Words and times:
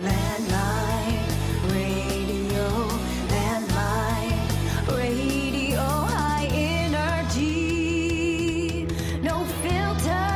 Radio, 0.00 0.14
radio, 4.94 5.80
high 5.82 6.46
energy, 6.52 7.46
no 9.20 9.44
filter. 9.44 10.28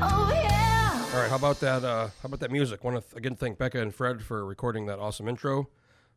Oh 0.00 0.30
yeah. 0.32 1.04
All 1.12 1.20
right, 1.20 1.28
how 1.28 1.34
about 1.34 1.58
that? 1.58 1.82
Uh, 1.82 2.06
how 2.06 2.26
about 2.26 2.38
that 2.38 2.52
music? 2.52 2.84
Want 2.84 2.96
to 2.96 3.00
th- 3.02 3.16
again 3.16 3.34
thank 3.34 3.58
Becca 3.58 3.82
and 3.82 3.92
Fred 3.92 4.22
for 4.22 4.46
recording 4.46 4.86
that 4.86 5.00
awesome 5.00 5.26
intro. 5.26 5.68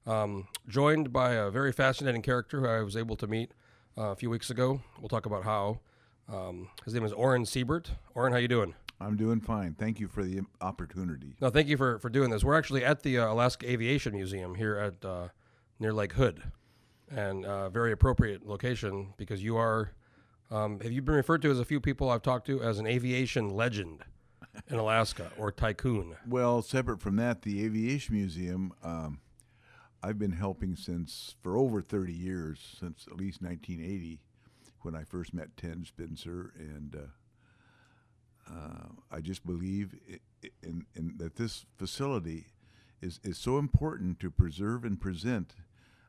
Um, 0.06 0.48
joined 0.68 1.12
by 1.12 1.34
a 1.34 1.50
very 1.50 1.72
fascinating 1.72 2.22
character 2.22 2.60
who 2.62 2.68
I 2.68 2.84
was 2.84 2.96
able 2.96 3.16
to 3.16 3.26
meet 3.26 3.52
uh, 3.98 4.12
a 4.12 4.16
few 4.16 4.30
weeks 4.30 4.52
ago. 4.52 4.82
We'll 5.00 5.10
talk 5.10 5.26
about 5.26 5.44
how. 5.44 5.80
Um, 6.32 6.70
his 6.86 6.94
name 6.94 7.04
is 7.04 7.12
Orin 7.12 7.46
Seybert. 7.46 7.88
Orin, 8.14 8.32
how 8.32 8.38
you 8.38 8.48
doing? 8.48 8.76
I'm 9.02 9.18
doing 9.18 9.42
fine. 9.42 9.74
Thank 9.74 10.00
you 10.00 10.08
for 10.08 10.24
the 10.24 10.42
opportunity. 10.62 11.36
No, 11.42 11.50
thank 11.50 11.68
you 11.68 11.78
for, 11.78 11.98
for 12.00 12.10
doing 12.10 12.30
this. 12.30 12.44
We're 12.44 12.58
actually 12.58 12.86
at 12.86 13.02
the 13.02 13.20
uh, 13.20 13.34
Alaska 13.34 13.70
Aviation 13.70 14.14
Museum 14.14 14.56
here 14.56 14.78
at 14.78 15.04
uh, 15.04 15.30
near 15.80 15.92
Lake 15.92 16.14
Hood, 16.14 16.44
and 17.10 17.46
uh, 17.46 17.70
very 17.70 17.92
appropriate 17.92 18.46
location 18.46 19.14
because 19.18 19.44
you 19.44 19.58
are. 19.58 19.92
Um, 20.52 20.80
have 20.82 20.92
you 20.92 21.02
been 21.02 21.16
referred 21.16 21.42
to 21.44 21.52
as 21.52 21.60
a 21.60 21.66
few 21.66 21.80
people 21.80 22.10
I've 22.10 22.22
talked 22.22 22.46
to 22.48 22.62
as 22.62 22.78
an 22.78 22.86
aviation 22.86 23.50
legend 23.50 24.04
in 24.70 24.78
Alaska 24.78 25.32
or 25.38 25.52
tycoon? 25.52 26.16
Well, 26.28 26.62
separate 26.62 27.00
from 27.02 27.16
that, 27.16 27.42
the 27.42 27.64
Aviation 27.64 28.16
Museum, 28.16 28.74
um, 28.84 29.22
I've 30.04 30.20
been 30.20 30.34
helping 30.34 30.76
since 30.76 31.36
for 31.42 31.58
over 31.58 31.82
30 31.82 32.12
years, 32.12 32.60
since 32.80 33.06
at 33.08 33.16
least 33.16 33.42
1980, 33.42 34.20
when 34.82 34.94
I 34.94 35.06
first 35.06 35.34
met 35.34 35.56
Ted 35.56 35.86
Spencer, 35.88 36.54
and 36.58 36.96
uh, 38.50 38.88
I 39.12 39.22
just 39.22 39.46
believe 39.46 39.96
i- 40.12 40.20
i- 40.44 40.52
in, 40.64 40.86
in 40.96 41.14
that 41.18 41.36
this 41.36 41.66
facility 41.78 42.48
is, 43.02 43.20
is 43.24 43.38
so 43.38 43.58
important 43.58 44.20
to 44.20 44.30
preserve 44.32 44.84
and 44.86 45.00
present 45.00 45.54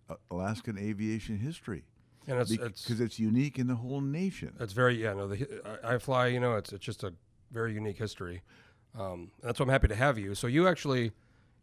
uh, 0.09 0.17
Alaskan 0.31 0.79
aviation 0.79 1.39
history 1.39 1.85
And 2.27 2.39
it's 2.39 2.51
because 2.57 3.01
it's 3.01 3.19
unique 3.19 3.59
in 3.59 3.67
the 3.67 3.77
whole 3.77 4.01
nation. 4.01 4.55
It's 4.61 4.73
very 4.73 5.01
yeah. 5.03 5.15
No, 5.15 5.29
the 5.29 5.47
I, 5.85 5.95
I 5.95 5.99
fly. 5.99 6.27
You 6.29 6.41
know, 6.41 6.57
it's 6.57 6.73
it's 6.73 6.85
just 6.85 7.03
a 7.05 7.13
very 7.51 7.73
unique 7.75 7.99
history. 7.99 8.43
Um, 8.99 9.31
that's 9.43 9.59
why 9.59 9.65
I'm 9.65 9.71
happy 9.71 9.89
to 9.89 9.95
have 9.97 10.19
you. 10.19 10.35
So 10.35 10.47
you 10.47 10.69
actually 10.69 11.13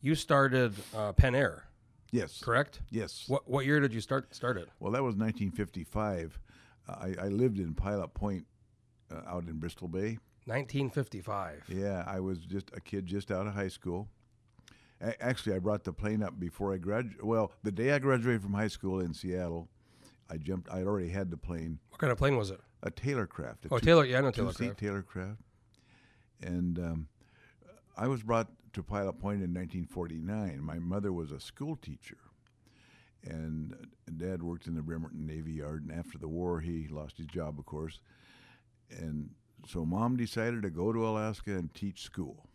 you 0.02 0.16
started 0.16 0.74
uh, 0.96 1.12
Pen 1.14 1.36
Air, 1.36 1.66
Yes, 2.12 2.40
correct? 2.42 2.82
Yes. 2.90 3.26
What 3.28 3.48
what 3.50 3.66
year 3.66 3.80
did 3.80 3.94
you 3.94 4.02
start 4.02 4.34
start 4.36 4.58
it? 4.58 4.68
Well, 4.80 4.92
that 4.94 5.04
was 5.04 5.16
1955. 5.16 6.40
Uh, 6.88 6.92
I, 6.92 7.26
I 7.26 7.28
lived 7.28 7.60
in 7.60 7.74
Pilot 7.74 8.14
Point 8.14 8.46
uh, 9.12 9.22
out 9.28 9.44
in 9.48 9.60
Bristol 9.60 9.88
Bay. 9.88 10.18
1955. 10.50 11.66
Yeah, 11.70 12.04
I 12.08 12.20
was 12.20 12.40
just 12.40 12.72
a 12.76 12.82
kid 12.82 13.06
just 13.06 13.32
out 13.32 13.48
of 13.48 13.54
high 13.54 13.68
school. 13.68 14.08
A- 15.02 15.22
actually, 15.24 15.56
I 15.56 15.60
brought 15.60 15.84
the 15.84 15.94
plane 15.94 16.22
up 16.24 16.40
before 16.40 16.74
I 16.74 16.78
graduated. 16.78 17.24
Well, 17.24 17.52
the 17.64 17.72
day 17.72 17.92
I 17.92 18.00
graduated 18.00 18.42
from 18.42 18.54
high 18.54 18.68
school 18.68 19.00
in 19.00 19.14
Seattle, 19.14 19.70
I 20.30 20.38
jumped. 20.38 20.70
I 20.72 20.84
already 20.84 21.10
had 21.10 21.32
the 21.32 21.38
plane, 21.38 21.80
What 21.90 22.00
kind 22.00 22.12
of 22.12 22.18
plane 22.18 22.36
was 22.38 22.52
it? 22.52 22.60
a 22.84 22.92
Taylorcraft. 22.92 23.66
a 23.66 23.74
Oh, 23.74 23.78
two- 23.80 23.86
Taylor. 23.86 24.06
Yeah, 24.06 24.18
I 24.20 24.22
know 24.22 24.32
Taylor. 24.32 24.52
two-seat 24.54 24.78
Taylorcraft. 24.78 25.38
And 26.42 26.80
um, 26.80 27.08
I 27.98 28.08
was 28.08 28.24
brought 28.24 28.48
to 28.74 28.84
Pilot 28.84 29.20
Point 29.20 29.42
in 29.44 29.54
1949. 29.54 30.62
My 30.62 30.80
mother 30.80 31.12
was 31.12 31.32
a 31.32 31.40
school 31.40 31.76
teacher, 31.76 32.18
and 33.26 33.74
uh, 33.74 34.12
Dad 34.16 34.42
worked 34.44 34.68
in 34.68 34.76
the 34.76 34.82
Bremerton 34.82 35.26
Navy 35.26 35.54
Yard. 35.54 35.84
And 35.88 35.92
after 35.98 36.18
the 36.18 36.28
war, 36.30 36.60
he 36.62 36.88
lost 36.90 37.18
his 37.18 37.26
job, 37.28 37.60
of 37.60 37.66
course. 37.66 38.00
And 38.92 39.32
so 39.68 39.86
Mom 39.86 40.18
decided 40.18 40.62
to 40.64 40.70
go 40.70 40.92
to 40.94 41.08
Alaska 41.08 41.52
and 41.52 41.74
teach 41.74 42.02
school, 42.04 42.48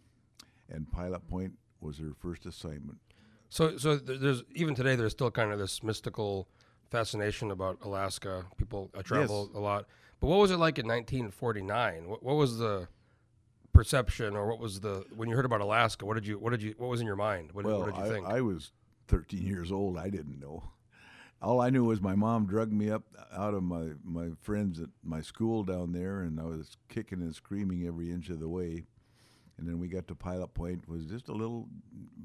and 0.69 0.91
Pilot 0.91 1.28
Point 1.28 1.55
was 1.80 1.98
her 1.98 2.12
first 2.19 2.46
assignment. 2.46 2.98
So 3.48 3.77
so 3.77 3.96
there's 3.96 4.42
even 4.55 4.74
today 4.74 4.96
there's 4.96 5.12
still 5.12 5.30
kind 5.30 5.52
of 5.52 5.58
this 5.58 5.83
mystical 5.83 6.48
fascination 6.91 7.50
about 7.50 7.78
Alaska. 7.83 8.46
People 8.56 8.90
I 8.96 9.02
travel 9.02 9.46
Yes. 9.51 9.56
a 9.56 9.61
lot. 9.61 9.86
But 10.20 10.28
what 10.28 10.39
was 10.39 10.51
it 10.51 10.56
like 10.58 10.78
in 10.78 10.86
1949? 10.86 12.08
What, 12.08 12.23
what 12.23 12.36
was 12.36 12.58
the 12.58 12.89
perception 13.73 14.36
or 14.36 14.46
what 14.48 14.58
was 14.58 14.80
the 14.80 15.05
when 15.14 15.28
you 15.28 15.36
heard 15.36 15.45
about 15.45 15.61
Alaska? 15.61 16.07
What 16.07 16.14
did 16.14 16.27
you 16.27 16.39
what 16.39 16.51
did 16.51 16.62
you 16.62 16.74
what 16.78 16.89
was 16.89 17.01
in 17.01 17.07
your 17.07 17.17
mind? 17.17 17.52
What, 17.52 17.64
well, 17.64 17.80
what 17.80 17.86
did 17.95 17.96
you 17.98 18.05
I, 18.05 18.08
think? 18.08 18.27
I 18.27 18.40
was 18.40 18.73
13 19.08 19.42
years 19.42 19.70
old. 19.70 19.98
I 19.98 20.08
didn't 20.08 20.40
know. 20.40 20.62
All 21.42 21.61
I 21.61 21.70
knew 21.70 21.84
was 21.84 22.00
my 22.00 22.14
mom 22.14 22.46
drugged 22.46 22.72
me 22.72 22.90
up 22.90 23.02
out 23.33 23.55
of 23.55 23.62
my, 23.62 23.90
my 24.02 24.30
friends 24.40 24.80
at 24.80 24.89
my 25.02 25.20
school 25.20 25.62
down 25.62 25.92
there, 25.92 26.20
and 26.20 26.40
I 26.40 26.45
was 26.45 26.77
kicking 26.89 27.20
and 27.20 27.34
screaming 27.34 27.86
every 27.86 28.11
inch 28.11 28.30
of 28.30 28.40
the 28.40 28.48
way. 28.48 28.84
And 29.58 29.68
then 29.68 29.78
we 29.78 29.89
got 29.89 30.08
to 30.08 30.14
Pilot 30.14 30.55
Point. 30.55 30.89
Was 30.89 31.05
just 31.05 31.28
a 31.28 31.33
little, 31.33 31.68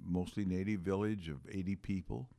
mostly 0.06 0.46
native 0.46 0.82
village 0.82 1.30
of 1.30 1.38
80 1.52 1.76
people. 1.76 2.30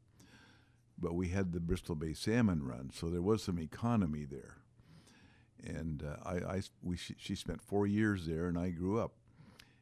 But 0.98 1.14
we 1.14 1.28
had 1.28 1.52
the 1.52 1.60
Bristol 1.60 1.94
Bay 1.94 2.12
Salmon 2.12 2.62
Run, 2.62 2.90
so 2.92 3.08
there 3.08 3.22
was 3.22 3.42
some 3.42 3.58
economy 3.58 4.24
there. 4.24 4.56
And 5.64 6.02
uh, 6.02 6.16
I, 6.28 6.56
I, 6.56 6.62
we, 6.82 6.96
she, 6.96 7.14
she 7.18 7.34
spent 7.34 7.62
four 7.62 7.86
years 7.86 8.26
there, 8.26 8.46
and 8.48 8.58
I 8.58 8.70
grew 8.70 8.98
up. 8.98 9.12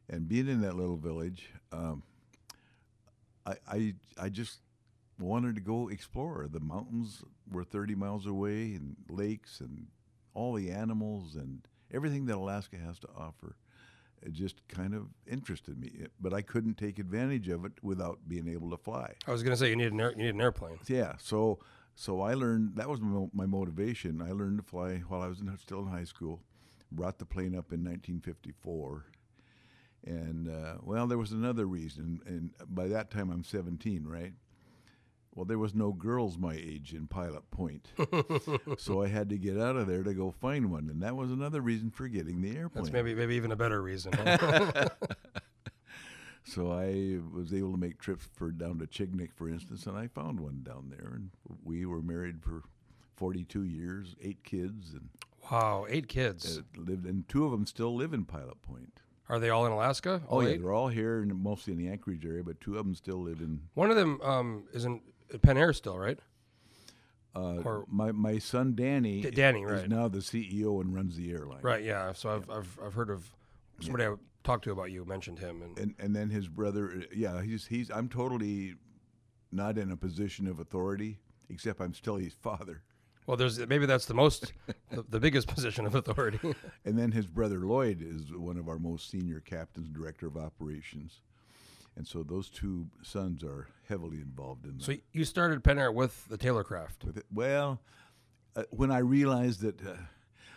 And 0.08 0.28
being 0.28 0.48
in 0.48 0.60
that 0.62 0.76
little 0.76 0.96
village, 0.96 1.50
um, 1.72 2.02
I, 3.46 3.54
I 3.68 3.94
I 4.20 4.28
just 4.28 4.60
wanted 5.18 5.54
to 5.56 5.60
go 5.60 5.88
explore. 5.88 6.46
The 6.50 6.60
mountains 6.60 7.22
were 7.50 7.64
30 7.64 7.94
miles 7.94 8.26
away, 8.26 8.74
and 8.74 8.96
lakes, 9.08 9.60
and 9.60 9.86
all 10.34 10.54
the 10.54 10.70
animals, 10.70 11.34
and 11.34 11.66
everything 11.92 12.26
that 12.26 12.36
Alaska 12.36 12.76
has 12.76 12.98
to 13.00 13.08
offer. 13.16 13.56
It 14.20 14.32
just 14.32 14.66
kind 14.66 14.94
of 14.94 15.06
interested 15.26 15.78
me, 15.78 16.06
but 16.20 16.34
I 16.34 16.42
couldn't 16.42 16.76
take 16.76 16.98
advantage 16.98 17.48
of 17.48 17.64
it 17.64 17.72
without 17.82 18.18
being 18.26 18.48
able 18.48 18.70
to 18.70 18.76
fly. 18.76 19.14
I 19.26 19.30
was 19.30 19.44
going 19.44 19.52
to 19.52 19.56
say 19.56 19.70
you 19.70 19.76
need 19.76 19.92
an 19.92 20.00
air, 20.00 20.10
you 20.10 20.24
need 20.24 20.34
an 20.34 20.40
airplane. 20.40 20.78
Yeah, 20.88 21.12
so 21.18 21.60
so 21.94 22.20
I 22.20 22.34
learned 22.34 22.76
that 22.76 22.88
was 22.88 23.00
my, 23.00 23.26
my 23.32 23.46
motivation. 23.46 24.22
I 24.22 24.32
learned 24.32 24.58
to 24.58 24.64
fly 24.64 25.02
while 25.08 25.22
I 25.22 25.26
was 25.26 25.40
in, 25.40 25.56
still 25.58 25.80
in 25.80 25.88
high 25.88 26.04
school. 26.04 26.40
Brought 26.90 27.18
the 27.18 27.26
plane 27.26 27.54
up 27.54 27.72
in 27.72 27.84
1954, 27.84 29.04
and 30.06 30.48
uh, 30.48 30.74
well, 30.82 31.06
there 31.06 31.18
was 31.18 31.32
another 31.32 31.66
reason. 31.66 32.20
And 32.24 32.50
by 32.68 32.88
that 32.88 33.10
time, 33.10 33.30
I'm 33.30 33.44
17, 33.44 34.06
right? 34.06 34.32
Well, 35.38 35.44
there 35.44 35.56
was 35.56 35.72
no 35.72 35.92
girls 35.92 36.36
my 36.36 36.54
age 36.54 36.94
in 36.94 37.06
Pilot 37.06 37.48
Point, 37.52 37.92
so 38.76 39.04
I 39.04 39.06
had 39.06 39.28
to 39.28 39.38
get 39.38 39.56
out 39.56 39.76
of 39.76 39.86
there 39.86 40.02
to 40.02 40.12
go 40.12 40.32
find 40.32 40.68
one, 40.68 40.88
and 40.90 41.00
that 41.04 41.14
was 41.14 41.30
another 41.30 41.60
reason 41.60 41.92
for 41.92 42.08
getting 42.08 42.40
the 42.40 42.56
airplane. 42.56 42.82
That's 42.82 42.92
maybe 42.92 43.14
maybe 43.14 43.36
even 43.36 43.52
a 43.52 43.56
better 43.56 43.80
reason. 43.80 44.14
huh? 44.14 44.88
So 46.44 46.72
I 46.72 47.18
was 47.32 47.52
able 47.54 47.70
to 47.72 47.78
make 47.78 48.00
trips 48.00 48.26
for 48.34 48.50
down 48.50 48.78
to 48.78 48.86
Chignik, 48.86 49.32
for 49.36 49.48
instance, 49.48 49.86
and 49.86 49.96
I 49.96 50.08
found 50.08 50.40
one 50.40 50.62
down 50.64 50.90
there, 50.90 51.12
and 51.14 51.30
we 51.62 51.84
were 51.84 52.00
married 52.00 52.42
for 52.42 52.62
42 53.16 53.62
years, 53.64 54.16
eight 54.20 54.42
kids, 54.42 54.92
and 54.92 55.08
wow, 55.52 55.86
eight 55.88 56.08
kids. 56.08 56.62
lived. 56.74 57.04
And 57.04 57.28
two 57.28 57.44
of 57.44 57.52
them 57.52 57.66
still 57.66 57.94
live 57.94 58.12
in 58.12 58.24
Pilot 58.24 58.60
Point. 58.62 59.00
Are 59.28 59.38
they 59.38 59.50
all 59.50 59.66
in 59.66 59.72
Alaska? 59.72 60.22
Oh 60.28 60.40
yeah, 60.40 60.48
eight? 60.48 60.62
they're 60.62 60.72
all 60.72 60.88
here, 60.88 61.20
and 61.20 61.32
mostly 61.40 61.74
in 61.74 61.78
the 61.78 61.88
Anchorage 61.88 62.24
area, 62.24 62.42
but 62.42 62.60
two 62.60 62.78
of 62.78 62.84
them 62.86 62.94
still 62.94 63.22
live 63.22 63.40
in. 63.40 63.60
One 63.74 63.90
of 63.90 63.96
them 63.96 64.18
um, 64.22 64.64
is 64.72 64.86
in 65.32 65.38
Pen 65.40 65.56
Air 65.56 65.72
still, 65.72 65.98
right? 65.98 66.18
Uh, 67.34 67.60
Or- 67.64 67.84
my 67.88 68.10
my 68.12 68.38
son 68.38 68.74
Danny, 68.74 69.20
D- 69.22 69.30
Danny, 69.30 69.62
is 69.62 69.70
right. 69.82 69.88
now 69.88 70.08
the 70.08 70.18
CEO 70.18 70.80
and 70.80 70.94
runs 70.94 71.16
the 71.16 71.30
airline. 71.30 71.60
Right. 71.62 71.84
Yeah. 71.84 72.12
So 72.12 72.30
I've 72.30 72.50
I've, 72.50 72.78
I've 72.84 72.94
heard 72.94 73.10
of 73.10 73.30
somebody 73.80 74.04
I 74.04 74.14
talked 74.44 74.64
to 74.64 74.72
about 74.72 74.90
you 74.90 75.04
mentioned 75.04 75.38
him, 75.38 75.62
and 75.62 75.78
and 75.78 75.94
and 75.98 76.16
then 76.16 76.30
his 76.30 76.48
brother 76.48 77.04
yeah 77.14 77.42
he's 77.42 77.66
he's 77.66 77.90
i'm 77.90 78.08
totally 78.08 78.74
not 79.52 79.76
in 79.76 79.90
a 79.90 79.96
position 79.96 80.46
of 80.48 80.58
authority 80.58 81.18
except 81.50 81.80
i'm 81.80 81.92
still 81.92 82.16
his 82.16 82.32
father 82.32 82.82
well, 83.26 83.36
there's 83.36 83.58
maybe 83.66 83.84
that's 83.84 84.06
the 84.06 84.14
most 84.14 84.54
the, 84.90 85.04
the 85.08 85.20
biggest 85.20 85.48
position 85.48 85.84
of 85.84 85.94
authority. 85.94 86.40
and 86.86 86.98
then 86.98 87.12
his 87.12 87.26
brother 87.26 87.58
lloyd 87.60 88.00
is 88.00 88.32
one 88.32 88.56
of 88.56 88.68
our 88.68 88.78
most 88.78 89.10
senior 89.10 89.40
captains 89.40 89.88
director 89.90 90.26
of 90.26 90.36
operations 90.38 91.20
and 91.98 92.06
so 92.06 92.22
those 92.22 92.48
two 92.48 92.86
sons 93.02 93.44
are 93.44 93.68
heavily 93.88 94.18
involved 94.18 94.64
in 94.64 94.78
that. 94.78 94.84
so 94.84 94.94
you 95.12 95.24
started 95.24 95.62
Pen 95.62 95.78
Air 95.78 95.92
with 95.92 96.26
the 96.28 96.38
Taylorcraft. 96.38 97.04
with 97.04 97.18
it. 97.18 97.26
well 97.30 97.80
uh, 98.56 98.62
when 98.70 98.90
i 98.90 98.98
realized 98.98 99.60
that 99.60 99.84
uh, 99.86 99.94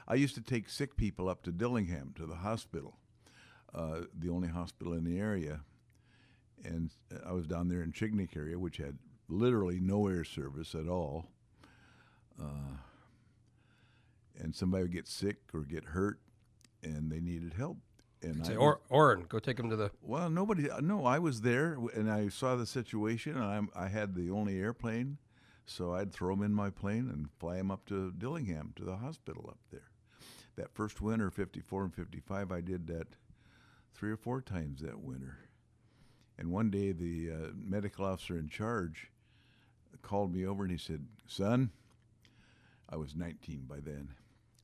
i 0.08 0.16
used 0.16 0.36
to 0.36 0.42
take 0.42 0.70
sick 0.70 0.96
people 0.96 1.28
up 1.28 1.44
to 1.44 1.52
dillingham 1.52 2.14
to 2.16 2.26
the 2.26 2.36
hospital 2.36 2.96
uh, 3.74 4.02
the 4.18 4.30
only 4.30 4.48
hospital 4.48 4.94
in 4.94 5.04
the 5.04 5.20
area 5.20 5.62
and 6.64 6.92
I 7.26 7.32
was 7.32 7.48
down 7.48 7.68
there 7.68 7.82
in 7.82 7.92
Chignik 7.92 8.36
area, 8.36 8.58
which 8.58 8.78
had 8.78 8.98
literally 9.28 9.80
no 9.80 10.08
air 10.08 10.24
service 10.24 10.76
at 10.76 10.88
all. 10.88 11.26
Uh, 12.42 12.78
and 14.40 14.56
somebody 14.56 14.84
would 14.84 14.94
get 14.94 15.08
sick 15.08 15.38
or 15.54 15.62
get 15.62 15.86
hurt, 15.86 16.20
and 16.84 17.12
they 17.12 17.20
needed 17.20 17.54
help. 17.54 17.78
And 18.24 18.46
Say, 18.46 18.56
or 18.56 18.82
Orin, 18.90 19.26
go 19.28 19.40
take 19.40 19.60
him 19.60 19.70
to 19.70 19.76
the. 19.76 19.92
well, 20.02 20.30
nobody. 20.30 20.68
No, 20.82 21.06
I 21.06 21.18
was 21.18 21.42
there, 21.42 21.78
and 21.96 22.12
I 22.12 22.30
saw 22.30 22.56
the 22.56 22.68
situation, 22.68 23.36
and 23.36 23.44
I'm, 23.44 23.70
I 23.76 23.88
had 23.88 24.14
the 24.14 24.30
only 24.30 24.60
airplane, 24.60 25.18
so 25.66 25.96
I'd 25.96 26.14
throw 26.14 26.36
them 26.36 26.44
in 26.44 26.54
my 26.54 26.70
plane 26.70 27.10
and 27.12 27.30
fly 27.40 27.58
them 27.58 27.72
up 27.72 27.86
to 27.88 28.12
Dillingham 28.12 28.74
to 28.76 28.84
the 28.84 28.98
hospital 28.98 29.48
up 29.50 29.58
there. 29.72 29.90
That 30.56 30.74
first 30.76 31.02
winter, 31.02 31.32
'54 31.32 31.84
and 31.86 31.96
'55, 31.96 32.52
I 32.52 32.62
did 32.62 32.86
that 32.88 33.08
three 33.94 34.12
or 34.12 34.18
four 34.18 34.42
times 34.42 34.82
that 34.82 35.00
winter. 35.00 35.38
And 36.38 36.52
one 36.52 36.70
day, 36.70 36.92
the 36.92 37.32
uh, 37.32 37.48
medical 37.56 38.06
officer 38.06 38.38
in 38.38 38.50
charge 38.50 39.10
called 40.02 40.34
me 40.34 40.46
over 40.46 40.64
and 40.64 40.72
he 40.72 40.78
said, 40.78 41.08
"Son, 41.26 41.72
I 42.88 42.98
was 42.98 43.16
19 43.16 43.66
by 43.68 43.80
then. 43.80 44.10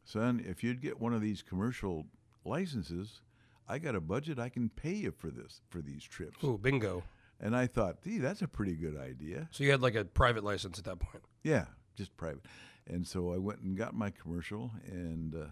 Son, 0.04 0.44
if 0.45 0.63
you'd 0.63 0.81
get 0.81 1.00
one 1.00 1.13
of 1.13 1.21
these 1.21 1.42
commercial 1.42 2.06
licenses, 2.45 3.21
I 3.68 3.80
got 3.80 3.96
a 3.96 4.02
budget. 4.02 4.40
I 4.40 4.50
can 4.50 4.69
pay 4.69 4.94
you 4.94 5.12
for 5.12 5.30
this 5.30 5.62
for 5.69 5.81
these 5.81 6.04
trips." 6.04 6.44
Ooh, 6.44 6.58
bingo. 6.58 7.04
And 7.40 7.56
I 7.56 7.68
thought, 7.68 8.02
"Gee, 8.02 8.18
that's 8.18 8.42
a 8.42 8.48
pretty 8.48 8.75
good 8.75 8.98
idea." 8.98 9.48
So 9.52 9.64
you 9.64 9.72
had 9.72 9.81
like 9.81 9.96
a 9.96 10.06
private 10.06 10.44
license 10.44 10.80
at 10.80 10.86
that 10.86 11.00
point. 11.00 11.24
Yeah, 11.44 11.66
just 11.96 12.16
private. 12.18 12.46
And 12.88 13.06
so 13.06 13.34
I 13.34 13.38
went 13.38 13.60
and 13.60 13.78
got 13.78 13.94
my 13.94 14.10
commercial, 14.10 14.72
and 14.88 15.36
uh, 15.36 15.48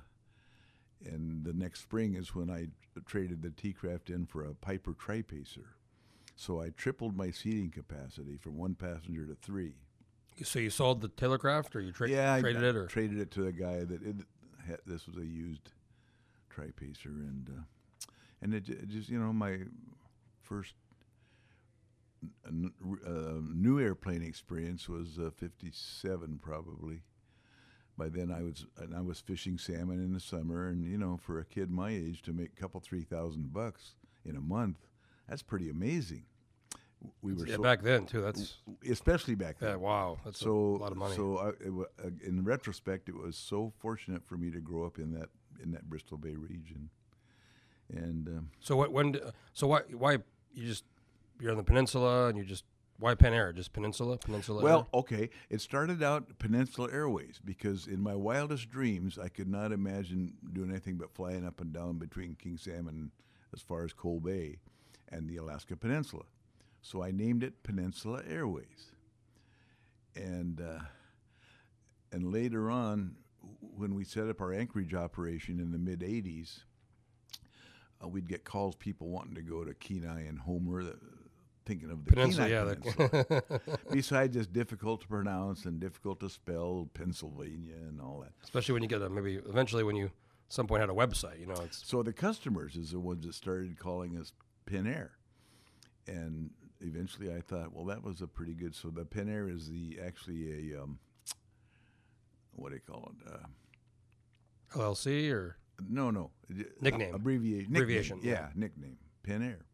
and 1.06 1.44
the 1.46 1.54
next 1.54 1.82
spring 1.82 2.16
is 2.16 2.34
when 2.34 2.50
I 2.50 2.68
traded 3.06 3.42
the 3.42 3.52
T-Craft 3.52 4.10
in 4.10 4.26
for 4.26 4.44
a 4.44 4.54
Piper 4.54 4.94
Tripacer. 4.94 5.68
So 6.36 6.62
I 6.62 6.70
tripled 6.70 7.16
my 7.16 7.32
seating 7.32 7.72
capacity 7.72 8.38
from 8.38 8.58
one 8.58 8.76
passenger 8.76 9.26
to 9.26 9.36
three. 9.36 9.76
So 10.44 10.60
you 10.60 10.70
sold 10.70 11.02
the 11.02 11.08
Taylorcraft, 11.08 11.76
or 11.76 11.80
you 11.80 11.92
tra- 11.92 12.10
yeah, 12.10 12.40
traded 12.40 12.64
I 12.64 12.68
it, 12.68 12.76
or 12.76 12.88
traded 12.88 13.20
it 13.20 13.32
to 13.32 13.48
a 13.48 13.52
guy 13.52 13.86
that 13.86 14.02
it 14.02 14.16
had, 14.68 14.80
this 14.86 15.08
was 15.08 15.18
a 15.18 15.26
used 15.26 15.72
Tripacer, 16.54 17.06
and 17.06 17.50
uh, 17.50 17.62
and 18.46 18.54
it, 18.54 18.64
ju- 18.64 18.80
just 18.88 19.10
you 19.10 19.20
know 19.20 19.34
my 19.34 19.58
first 20.44 20.76
uh, 22.46 22.52
new 22.52 23.80
airplane 23.80 24.22
experience 24.22 24.88
was 24.88 25.18
uh, 25.20 25.32
'57 25.36 26.40
probably. 26.42 27.02
By 27.98 28.10
then 28.10 28.32
I 28.32 28.44
was 28.44 28.68
and 28.78 28.96
I 28.96 29.02
was 29.02 29.20
fishing 29.20 29.58
salmon 29.58 29.98
in 29.98 30.14
the 30.14 30.20
summer, 30.20 30.68
and 30.68 30.86
you 30.86 30.98
know 30.98 31.18
for 31.18 31.40
a 31.40 31.46
kid 31.46 31.72
my 31.72 31.90
age 31.90 32.22
to 32.24 32.34
make 32.34 32.52
a 32.56 32.62
couple 32.62 32.80
three 32.80 33.04
thousand 33.04 33.52
bucks 33.52 33.96
in 34.24 34.36
a 34.36 34.42
month, 34.42 34.78
that's 35.28 35.42
pretty 35.42 35.70
amazing. 35.70 36.26
We 37.22 37.34
were 37.34 37.48
yeah, 37.48 37.56
so, 37.56 37.64
back 37.64 37.82
then 37.82 38.06
too. 38.06 38.22
That's 38.22 38.58
especially 38.88 39.36
back 39.36 39.58
then 39.60 39.72
yeah, 39.72 39.76
wow, 39.76 40.20
that's 40.24 40.40
so 40.40 40.52
a 40.52 40.78
lot 40.78 40.92
of 40.92 40.98
money. 40.98 41.16
So 41.16 41.38
I, 41.38 41.50
it, 41.50 42.14
in 42.24 42.44
retrospect, 42.44 43.10
it 43.10 43.16
was 43.16 43.36
so 43.36 43.74
fortunate 43.80 44.24
for 44.24 44.38
me 44.38 44.52
to 44.52 44.60
grow 44.60 44.86
up 44.86 45.00
in 45.00 45.12
that 45.14 45.30
in 45.64 45.72
that 45.72 45.90
Bristol 45.90 46.18
Bay 46.18 46.36
region, 46.36 46.90
and 47.94 48.28
um, 48.28 48.50
So 48.60 48.76
what? 48.76 48.92
When? 48.92 49.20
So 49.54 49.68
why? 49.68 49.82
Why 49.92 50.18
you 50.54 50.68
just 50.68 50.86
you're 51.40 51.52
on 51.52 51.58
the 51.58 51.64
peninsula 51.64 52.28
and 52.28 52.38
you 52.38 52.44
just 52.44 52.64
why 52.98 53.14
Pen 53.14 53.34
Air? 53.34 53.52
Just 53.52 53.74
Peninsula, 53.74 54.18
Peninsula. 54.18 54.64
well, 54.64 54.88
okay, 54.94 55.30
it 55.50 55.60
started 55.60 56.02
out 56.02 56.40
Peninsula 56.40 56.90
Airways 56.92 57.40
because 57.44 57.88
in 57.88 58.02
my 58.02 58.16
wildest 58.16 58.70
dreams, 58.70 59.20
I 59.20 59.28
could 59.28 59.50
not 59.50 59.72
imagine 59.72 60.36
doing 60.54 60.70
anything 60.70 60.96
but 60.96 61.14
flying 61.14 61.46
up 61.46 61.60
and 61.60 61.74
down 61.74 61.98
between 61.98 62.36
King 62.36 62.58
Salmon, 62.58 63.12
as 63.54 63.62
far 63.62 63.84
as 63.84 63.92
Cold 63.92 64.24
Bay, 64.24 64.60
and 65.10 65.30
the 65.30 65.38
Alaska 65.38 65.76
Peninsula. 65.76 66.24
So 66.82 67.04
I 67.04 67.12
named 67.12 67.44
it 67.44 67.64
Peninsula 67.64 68.22
Airways, 68.30 68.94
and 70.16 70.62
uh, 70.62 70.84
and 72.12 72.32
later 72.32 72.72
on, 72.72 73.16
when 73.60 73.94
we 73.94 74.06
set 74.06 74.30
up 74.30 74.40
our 74.40 74.54
Anchorage 74.54 74.94
operation 74.94 75.60
in 75.60 75.72
the 75.72 75.80
mid 75.80 76.00
'80s, 76.00 76.60
uh, 78.04 78.08
we'd 78.08 78.28
get 78.28 78.44
calls 78.44 78.76
people 78.76 79.10
wanting 79.10 79.36
to 79.36 79.42
go 79.42 79.64
to 79.64 79.74
Kenai 79.74 80.22
and 80.22 80.40
Homer, 80.40 80.84
thinking 81.66 81.90
of 81.90 82.06
the 82.06 82.12
Peninsula, 82.12 82.48
Kenai 82.48 82.70
yeah. 82.70 82.76
Peninsula. 82.76 83.78
Besides 83.92 84.36
just 84.36 84.54
difficult 84.54 85.02
to 85.02 85.08
pronounce 85.08 85.66
and 85.66 85.80
difficult 85.80 86.20
to 86.20 86.30
spell, 86.30 86.90
Pennsylvania 86.94 87.76
and 87.88 88.00
all 88.02 88.22
that. 88.22 88.34
especially 88.44 88.74
when 88.74 88.84
you 88.84 88.90
get 88.90 89.02
a 89.02 89.10
maybe 89.10 89.36
eventually 89.48 89.84
when 89.84 89.96
you 89.96 90.12
some 90.50 90.68
point 90.68 90.82
had 90.82 90.90
a 90.90 90.94
website. 90.94 91.40
You 91.40 91.48
know, 91.48 91.56
it's 91.64 91.86
So 91.86 92.04
the 92.04 92.14
customers 92.14 92.76
is 92.76 92.92
the 92.92 93.00
ones 93.00 93.26
that 93.26 93.34
started 93.34 93.78
calling 93.80 94.18
us 94.18 94.32
Pin 94.66 94.88
Air, 94.88 95.12
and 96.08 96.52
eventually 96.82 97.34
I 97.34 97.42
thought, 97.42 97.74
well, 97.74 97.86
that 97.86 98.04
was 98.04 98.22
a 98.22 98.28
pretty 98.28 98.54
good. 98.54 98.76
So 98.76 98.90
the 98.90 99.06
Pin 99.06 99.30
Air 99.30 99.50
is 99.50 99.70
the 99.70 100.00
actually 100.06 100.74
a 100.74 100.84
um, 100.84 101.00
what 102.54 102.70
do 102.70 102.76
you 102.76 102.82
call 102.82 103.12
it? 103.12 103.34
Uh, 103.34 103.48
LLC 104.80 105.32
or 105.32 105.58
no, 105.90 106.12
no 106.12 106.32
Nickname. 106.82 107.14
abbreviation, 107.16 107.72
Abbreviation, 107.76 108.18
nickname, 108.18 108.34
yeah. 108.34 108.40
yeah, 108.48 108.50
nickname, 108.56 108.98
Pin 109.24 109.42
Air, 109.44 109.66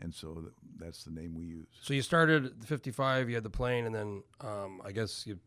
and 0.00 0.14
so 0.14 0.34
th- 0.34 0.52
that's 0.78 1.04
the 1.04 1.10
name 1.10 1.34
we 1.34 1.44
use. 1.44 1.66
so 1.82 1.94
you 1.94 2.02
started 2.02 2.60
the 2.60 2.66
55. 2.66 3.28
You 3.28 3.34
had 3.34 3.44
the 3.44 3.50
plane, 3.50 3.86
and 3.86 3.94
then 3.94 4.22
um, 4.40 4.80
I 4.84 4.92
guess 4.92 5.26
you 5.26 5.38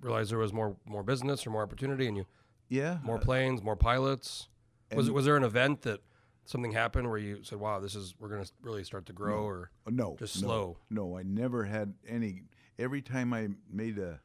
realized 0.00 0.30
there 0.30 0.38
was 0.38 0.52
more 0.52 0.76
more 0.86 1.02
business 1.02 1.46
or 1.46 1.50
more 1.50 1.62
opportunity, 1.62 2.06
and 2.08 2.16
you 2.16 2.26
Yeah, 2.68 2.98
more 3.02 3.16
uh, 3.16 3.20
planes, 3.20 3.62
more 3.62 3.76
pilots. 3.76 4.48
Was 4.94 5.10
was 5.10 5.24
there 5.24 5.36
an 5.36 5.44
event 5.44 5.82
that 5.82 6.00
something 6.44 6.72
happened 6.72 7.08
where 7.08 7.18
you 7.18 7.42
said, 7.44 7.58
"Wow, 7.60 7.80
this 7.80 7.94
is 7.94 8.14
we're 8.18 8.28
going 8.28 8.44
to 8.44 8.50
really 8.62 8.84
start 8.84 9.06
to 9.06 9.12
grow"? 9.12 9.44
Or 9.44 9.70
Uh, 9.86 9.90
No, 9.92 10.16
Just 10.18 10.42
no, 10.42 10.46
slow. 10.48 10.78
No, 10.90 11.16
I 11.16 11.22
never 11.22 11.64
had 11.64 11.94
any. 12.06 12.42
Every 12.78 13.00
time 13.02 13.32
I 13.32 13.48
made 13.70 13.98
a, 13.98 14.20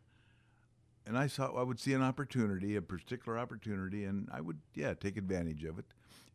and 1.08 1.18
I 1.18 1.28
saw 1.28 1.58
I 1.58 1.64
would 1.64 1.80
see 1.80 1.94
an 1.94 2.02
opportunity, 2.04 2.76
a 2.76 2.82
particular 2.82 3.40
opportunity, 3.40 4.04
and 4.04 4.30
I 4.32 4.42
would 4.42 4.60
yeah 4.76 4.94
take 4.94 5.18
advantage 5.18 5.64
of 5.64 5.80
it 5.80 5.86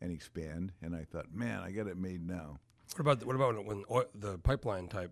and 0.01 0.11
expand. 0.11 0.73
And 0.81 0.95
I 0.95 1.05
thought, 1.05 1.33
man, 1.33 1.61
I 1.61 1.71
got 1.71 1.87
it 1.87 1.97
made 1.97 2.27
now. 2.27 2.59
what 2.95 3.01
about 3.01 3.25
what 3.25 3.35
about 3.35 3.63
when 3.65 3.83
oil, 3.89 4.05
the 4.15 4.37
pipeline 4.39 4.87
type? 4.87 5.11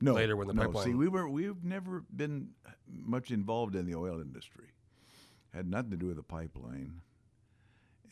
No, 0.00 0.14
Later 0.14 0.36
when 0.36 0.46
the 0.48 0.54
no. 0.54 0.62
pipeline- 0.62 0.84
See, 0.86 0.94
we 0.94 1.08
were 1.08 1.28
we've 1.28 1.62
never 1.64 2.04
been 2.14 2.50
much 2.90 3.30
involved 3.30 3.76
in 3.76 3.86
the 3.86 3.94
oil 3.94 4.20
industry. 4.20 4.68
Had 5.54 5.68
nothing 5.68 5.90
to 5.92 5.96
do 5.96 6.06
with 6.06 6.16
the 6.16 6.22
pipeline. 6.22 7.00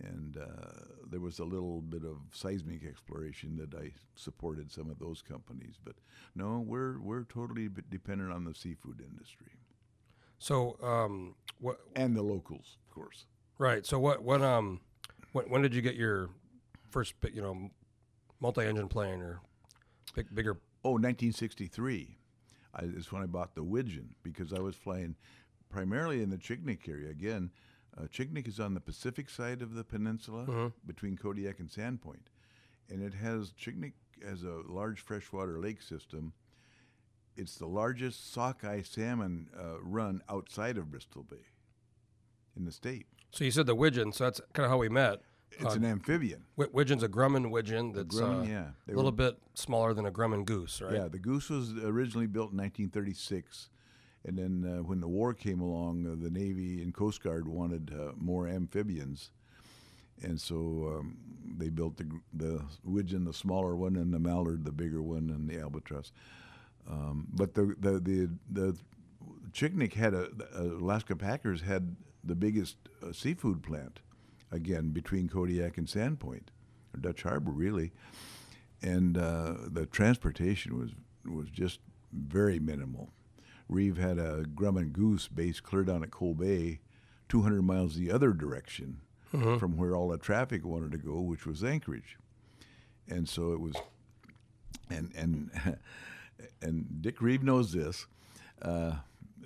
And 0.00 0.36
uh, 0.36 0.96
there 1.08 1.20
was 1.20 1.38
a 1.38 1.44
little 1.44 1.80
bit 1.80 2.04
of 2.04 2.16
seismic 2.32 2.84
exploration 2.84 3.56
that 3.58 3.74
I 3.78 3.92
supported 4.16 4.72
some 4.72 4.90
of 4.90 4.98
those 4.98 5.22
companies, 5.22 5.76
but 5.82 5.94
no, 6.34 6.58
we're 6.66 6.98
we're 6.98 7.22
totally 7.24 7.68
dependent 7.90 8.32
on 8.32 8.44
the 8.44 8.54
seafood 8.54 9.00
industry 9.00 9.52
So 10.44 10.76
um, 10.82 11.36
what? 11.58 11.80
and 11.96 12.14
the 12.14 12.20
locals, 12.20 12.76
of 12.86 12.94
course. 12.94 13.24
Right. 13.56 13.86
So 13.86 13.98
what? 13.98 14.22
What? 14.22 14.42
Um, 14.42 14.80
when, 15.32 15.46
when 15.46 15.62
did 15.62 15.74
you 15.74 15.80
get 15.80 15.94
your 15.94 16.28
first, 16.90 17.14
you 17.32 17.40
know, 17.40 17.70
multi-engine 18.40 18.88
plane 18.88 19.22
or 19.22 19.40
big, 20.14 20.26
bigger? 20.34 20.58
Oh, 20.84 20.90
1963 20.90 22.18
I, 22.74 22.82
is 22.82 23.10
when 23.10 23.22
I 23.22 23.26
bought 23.26 23.54
the 23.54 23.62
Widgeon 23.62 24.16
because 24.22 24.52
I 24.52 24.60
was 24.60 24.76
flying 24.76 25.16
primarily 25.70 26.22
in 26.22 26.28
the 26.28 26.36
Chignik 26.36 26.86
area. 26.90 27.08
Again, 27.08 27.50
uh, 27.96 28.02
Chignik 28.02 28.46
is 28.46 28.60
on 28.60 28.74
the 28.74 28.80
Pacific 28.80 29.30
side 29.30 29.62
of 29.62 29.72
the 29.72 29.82
peninsula 29.82 30.72
between 30.84 31.16
Kodiak 31.16 31.58
and 31.58 31.70
Sand 31.70 32.02
Point. 32.02 32.28
And 32.90 33.02
it 33.02 33.14
has, 33.14 33.52
Chignik 33.52 33.94
has 34.22 34.42
a 34.42 34.60
large 34.68 35.00
freshwater 35.00 35.58
lake 35.58 35.80
system. 35.80 36.34
It's 37.36 37.56
the 37.56 37.66
largest 37.66 38.32
sockeye 38.32 38.82
salmon 38.82 39.48
uh, 39.58 39.80
run 39.80 40.22
outside 40.28 40.78
of 40.78 40.90
Bristol 40.90 41.24
Bay 41.24 41.46
in 42.56 42.64
the 42.64 42.72
state. 42.72 43.06
So 43.32 43.44
you 43.44 43.50
said 43.50 43.66
the 43.66 43.74
widgeon. 43.74 44.12
So 44.12 44.24
that's 44.24 44.40
kind 44.52 44.64
of 44.64 44.70
how 44.70 44.78
we 44.78 44.88
met. 44.88 45.20
It's 45.50 45.64
Uh, 45.74 45.78
an 45.78 45.84
amphibian. 45.84 46.44
Wi- 46.56 46.70
Widgeon's 46.72 47.02
a 47.02 47.08
Grumman 47.08 47.50
widgeon 47.50 47.92
that's 47.92 48.14
Grumman, 48.16 48.42
uh, 48.46 48.48
yeah. 48.48 48.70
A 48.88 48.90
little 48.94 49.10
were- 49.10 49.16
bit 49.16 49.38
smaller 49.54 49.94
than 49.94 50.06
a 50.06 50.10
Grumman 50.12 50.44
goose, 50.44 50.80
right? 50.80 50.94
Yeah, 50.94 51.08
the 51.08 51.18
Goose 51.18 51.48
was 51.50 51.72
originally 51.76 52.26
built 52.26 52.50
in 52.52 52.56
1936, 52.58 53.68
and 54.24 54.36
then 54.38 54.64
uh, 54.78 54.82
when 54.82 55.00
the 55.00 55.08
war 55.08 55.32
came 55.34 55.60
along, 55.60 56.06
uh, 56.06 56.16
the 56.20 56.30
Navy 56.30 56.82
and 56.82 56.92
Coast 56.92 57.22
Guard 57.22 57.46
wanted 57.46 57.92
uh, 57.92 58.12
more 58.16 58.48
amphibians, 58.48 59.30
and 60.22 60.40
so 60.40 60.96
um, 60.98 61.18
they 61.56 61.68
built 61.70 61.96
the 61.98 62.08
the 62.32 62.64
Widgeon, 62.82 63.24
the 63.24 63.32
smaller 63.34 63.76
one, 63.76 63.94
and 63.94 64.12
the 64.12 64.18
Mallard, 64.20 64.64
the 64.64 64.72
bigger 64.72 65.02
one, 65.02 65.30
and 65.30 65.48
the 65.48 65.58
Albatross. 65.60 66.10
Um, 66.88 67.26
but 67.32 67.54
the 67.54 67.74
the 67.78 67.92
the 68.00 68.30
the 68.50 68.76
Chignik 69.52 69.94
had 69.94 70.14
a 70.14 70.28
the 70.30 70.78
Alaska 70.80 71.16
Packers 71.16 71.62
had 71.62 71.96
the 72.22 72.34
biggest 72.34 72.76
uh, 73.02 73.12
seafood 73.12 73.62
plant, 73.62 74.00
again 74.50 74.90
between 74.90 75.28
Kodiak 75.28 75.78
and 75.78 75.88
Sand 75.88 76.20
Point, 76.20 76.50
or 76.94 77.00
Dutch 77.00 77.22
Harbor, 77.22 77.50
really 77.52 77.92
and 78.84 79.16
uh, 79.16 79.54
the 79.66 79.86
transportation 79.86 80.78
was 80.78 80.90
was 81.24 81.48
just 81.48 81.80
very 82.12 82.60
minimal. 82.60 83.10
Reeve 83.68 83.96
had 83.96 84.18
a 84.18 84.44
Grumman 84.44 84.92
Goose 84.92 85.26
base 85.26 85.58
clear 85.58 85.84
down 85.84 86.02
at 86.02 86.10
Cold 86.10 86.38
Bay, 86.38 86.80
200 87.30 87.62
miles 87.62 87.96
the 87.96 88.12
other 88.12 88.32
direction 88.32 89.00
from 89.58 89.76
where 89.76 89.96
all 89.96 90.08
the 90.08 90.18
traffic 90.18 90.64
wanted 90.64 90.92
to 90.92 90.98
go, 90.98 91.20
which 91.20 91.44
was 91.46 91.64
Anchorage, 91.64 92.18
and 93.08 93.28
so 93.28 93.52
it 93.52 93.60
was. 93.60 93.74
And 94.90 95.10
and 95.16 95.50
and 96.62 97.02
Dick 97.02 97.20
Reeve 97.20 97.42
knows 97.42 97.72
this. 97.72 98.06
Uh, 98.62 98.92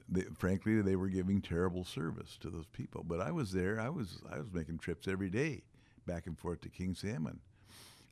they, 0.09 0.23
frankly, 0.23 0.81
they 0.81 0.97
were 0.97 1.09
giving 1.09 1.41
terrible 1.41 1.85
service 1.85 2.39
to 2.41 2.51
those 2.51 2.67
people. 2.67 3.05
But 3.07 3.21
I 3.21 3.31
was 3.31 3.53
there. 3.53 3.81
I 3.81 3.89
was 3.89 4.23
I 4.31 4.39
was 4.39 4.53
making 4.53 4.79
trips 4.79 5.07
every 5.07 5.31
day, 5.31 5.63
back 6.07 6.27
and 6.27 6.39
forth 6.39 6.61
to 6.63 6.69
King 6.69 6.95
Salmon. 6.95 7.41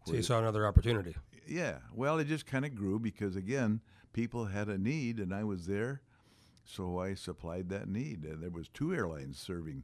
So 0.07 0.14
you 0.14 0.23
saw 0.23 0.38
another 0.38 0.66
opportunity. 0.66 1.16
Yeah. 1.47 1.78
Well, 1.95 2.19
it 2.19 2.28
just 2.28 2.47
kind 2.47 2.64
of 2.64 2.75
grew 2.75 2.99
because 2.99 3.35
again, 3.35 3.81
people 4.12 4.47
had 4.47 4.69
a 4.69 4.78
need, 4.78 5.19
and 5.19 5.35
I 5.35 5.45
was 5.45 5.66
there, 5.66 6.00
so 6.64 7.00
I 7.00 7.14
supplied 7.14 7.71
that 7.71 7.88
need. 7.88 8.25
And 8.25 8.43
there 8.43 8.50
was 8.50 8.69
two 8.69 8.95
airlines 8.95 9.38
serving 9.38 9.83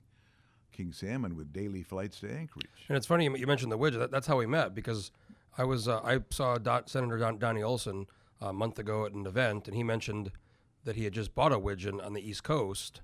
King 0.71 0.93
Salmon 0.93 1.37
with 1.37 1.53
daily 1.53 1.83
flights 1.83 2.21
to 2.21 2.31
Anchorage. 2.31 2.87
And 2.89 2.97
it's 2.97 3.07
funny 3.07 3.25
you 3.25 3.37
you 3.37 3.47
mentioned 3.47 3.73
the 3.73 3.79
widget. 3.79 3.99
That, 3.99 4.11
that's 4.11 4.27
how 4.27 4.37
we 4.37 4.47
met 4.47 4.75
because 4.75 5.11
I 5.57 5.65
was 5.65 5.89
uh, 5.89 6.01
I 6.01 6.21
saw 6.31 6.57
Don, 6.59 6.87
Senator 6.87 7.19
Don, 7.19 7.39
Donnie 7.39 7.63
Olson 7.63 8.07
a 8.43 8.53
month 8.53 8.79
ago 8.79 9.07
at 9.07 9.13
an 9.13 9.27
event, 9.27 9.69
and 9.69 9.77
he 9.77 9.83
mentioned 9.83 10.33
that 10.85 10.97
he 10.97 11.05
had 11.05 11.13
just 11.13 11.35
bought 11.35 11.53
a 11.53 11.59
widgeon 11.59 12.01
on 12.01 12.13
the 12.13 12.29
East 12.29 12.43
Coast, 12.43 13.01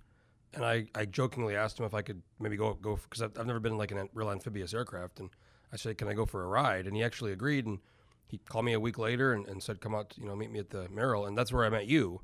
and 0.52 0.64
I, 0.64 0.86
I 0.94 1.04
jokingly 1.04 1.54
asked 1.54 1.78
him 1.78 1.86
if 1.86 1.94
I 1.94 2.02
could 2.02 2.22
maybe 2.40 2.56
go 2.56 2.74
go 2.74 2.96
because 2.96 3.22
I've, 3.22 3.38
I've 3.38 3.46
never 3.46 3.60
been 3.60 3.72
in 3.72 3.78
like 3.78 3.92
a 3.92 4.08
real 4.12 4.30
amphibious 4.30 4.74
aircraft, 4.74 5.20
and 5.20 5.30
I 5.72 5.76
said, 5.76 5.96
"Can 5.98 6.08
I 6.08 6.14
go 6.14 6.26
for 6.26 6.42
a 6.42 6.48
ride?" 6.48 6.86
And 6.86 6.96
he 6.96 7.02
actually 7.02 7.32
agreed, 7.32 7.66
and 7.66 7.78
he 8.26 8.38
called 8.38 8.64
me 8.64 8.72
a 8.72 8.80
week 8.80 8.98
later 8.98 9.32
and, 9.32 9.46
and 9.46 9.62
said, 9.62 9.80
"Come 9.80 9.94
out, 9.94 10.14
you 10.16 10.26
know, 10.26 10.34
meet 10.34 10.50
me 10.50 10.58
at 10.58 10.70
the 10.70 10.88
Merrill," 10.88 11.26
and 11.26 11.38
that's 11.38 11.52
where 11.52 11.64
I 11.64 11.68
met 11.68 11.86
you, 11.86 12.22